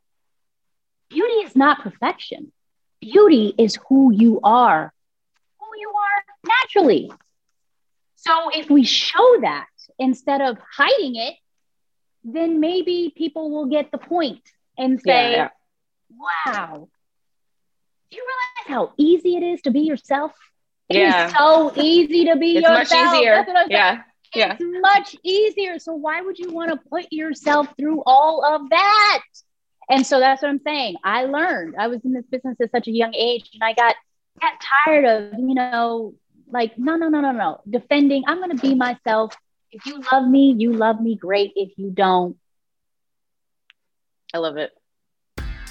beauty 1.10 1.34
is 1.44 1.54
not 1.54 1.82
perfection. 1.82 2.52
Beauty 3.02 3.54
is 3.58 3.78
who 3.86 4.14
you 4.14 4.40
are, 4.42 4.94
who 5.58 5.66
you 5.78 5.90
are 5.90 6.48
naturally. 6.48 7.12
So 8.16 8.48
if 8.54 8.70
we 8.70 8.82
show 8.82 9.40
that 9.42 9.66
instead 9.98 10.40
of 10.40 10.56
hiding 10.74 11.16
it, 11.16 11.34
then 12.24 12.60
maybe 12.60 13.12
people 13.14 13.50
will 13.50 13.66
get 13.66 13.92
the 13.92 13.98
point 13.98 14.40
and 14.78 14.98
say, 14.98 15.32
yeah, 15.32 15.48
wow, 16.46 16.88
do 18.10 18.16
you 18.16 18.26
realize 18.26 18.74
how 18.78 18.94
easy 18.96 19.36
it 19.36 19.42
is 19.42 19.60
to 19.62 19.70
be 19.70 19.80
yourself? 19.80 20.32
It 20.90 20.96
yeah. 20.96 21.26
is 21.26 21.32
so 21.34 21.72
easy 21.76 22.24
to 22.26 22.36
be 22.36 22.56
it's 22.56 22.68
yourself. 22.68 22.90
much 22.90 23.14
easier. 23.14 23.46
Yeah. 23.68 24.02
Yeah. 24.34 24.56
It's 24.58 24.62
much 24.82 25.16
easier. 25.22 25.78
So 25.78 25.94
why 25.94 26.20
would 26.20 26.38
you 26.38 26.52
want 26.52 26.70
to 26.70 26.76
put 26.88 27.12
yourself 27.12 27.68
through 27.78 28.02
all 28.04 28.44
of 28.44 28.68
that? 28.70 29.22
And 29.88 30.06
so 30.06 30.20
that's 30.20 30.42
what 30.42 30.48
I'm 30.48 30.60
saying. 30.60 30.96
I 31.02 31.24
learned. 31.24 31.76
I 31.78 31.88
was 31.88 32.04
in 32.04 32.12
this 32.12 32.26
business 32.26 32.56
at 32.60 32.70
such 32.70 32.88
a 32.88 32.92
young 32.92 33.14
age 33.14 33.50
and 33.54 33.62
I 33.62 33.72
got 33.72 33.94
got 34.40 34.52
tired 34.84 35.04
of, 35.04 35.38
you 35.38 35.54
know, 35.54 36.14
like, 36.48 36.78
no, 36.78 36.96
no, 36.96 37.08
no, 37.08 37.20
no, 37.20 37.32
no. 37.32 37.60
Defending, 37.68 38.24
I'm 38.26 38.40
gonna 38.40 38.54
be 38.56 38.74
myself. 38.74 39.36
If 39.72 39.86
you 39.86 40.02
love 40.12 40.28
me, 40.28 40.54
you 40.58 40.72
love 40.72 41.00
me 41.00 41.14
great. 41.14 41.52
If 41.54 41.70
you 41.76 41.90
don't, 41.90 42.36
I 44.34 44.38
love 44.38 44.56
it. 44.56 44.72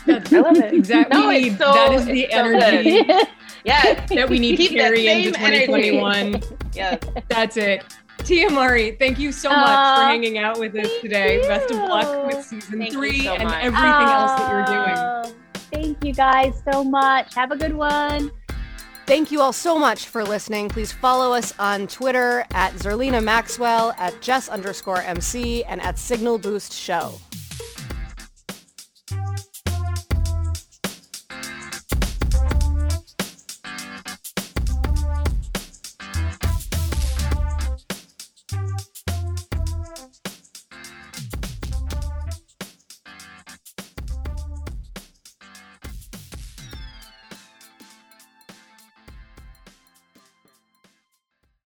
That's, 0.05 0.33
I 0.33 0.39
love 0.39 0.57
it. 0.57 0.73
Exactly. 0.79 1.49
No, 1.51 1.57
so, 1.57 1.73
that 1.73 1.93
is 1.93 2.05
the 2.05 2.31
energy. 2.31 3.07
So 3.07 3.21
yeah. 3.63 4.05
that 4.05 4.29
we 4.29 4.39
need 4.39 4.57
to 4.57 4.67
carry 4.67 5.07
into 5.07 5.31
2021. 5.31 6.41
yeah. 6.73 6.97
That's 7.27 7.57
it. 7.57 7.83
Tia 8.19 8.49
Mowry, 8.49 8.97
thank 8.99 9.17
you 9.17 9.31
so 9.31 9.49
much 9.49 9.59
uh, 9.59 9.95
for 9.95 10.01
hanging 10.03 10.37
out 10.37 10.59
with 10.59 10.75
us 10.75 10.89
today. 11.01 11.37
You. 11.37 11.47
Best 11.47 11.71
of 11.71 11.77
luck 11.77 12.27
with 12.27 12.45
season 12.45 12.79
thank 12.79 12.93
three 12.93 13.23
so 13.23 13.33
and 13.33 13.45
much. 13.45 13.63
everything 13.63 13.85
uh, 13.85 14.19
else 14.19 14.39
that 14.39 15.23
you're 15.23 15.25
doing. 15.25 15.35
Thank 15.71 16.03
you 16.03 16.13
guys 16.13 16.61
so 16.71 16.83
much. 16.83 17.33
Have 17.35 17.51
a 17.51 17.57
good 17.57 17.73
one. 17.73 18.31
Thank 19.05 19.31
you 19.31 19.41
all 19.41 19.53
so 19.53 19.79
much 19.79 20.07
for 20.07 20.23
listening. 20.23 20.69
Please 20.69 20.91
follow 20.91 21.33
us 21.33 21.53
on 21.57 21.87
Twitter 21.87 22.45
at 22.51 22.73
Zerlina 22.73 23.23
Maxwell, 23.23 23.95
at 23.97 24.21
Jess 24.21 24.49
underscore 24.49 25.01
MC, 25.01 25.63
and 25.63 25.81
at 25.81 25.97
Signal 25.97 26.37
Boost 26.37 26.73
Show. 26.73 27.15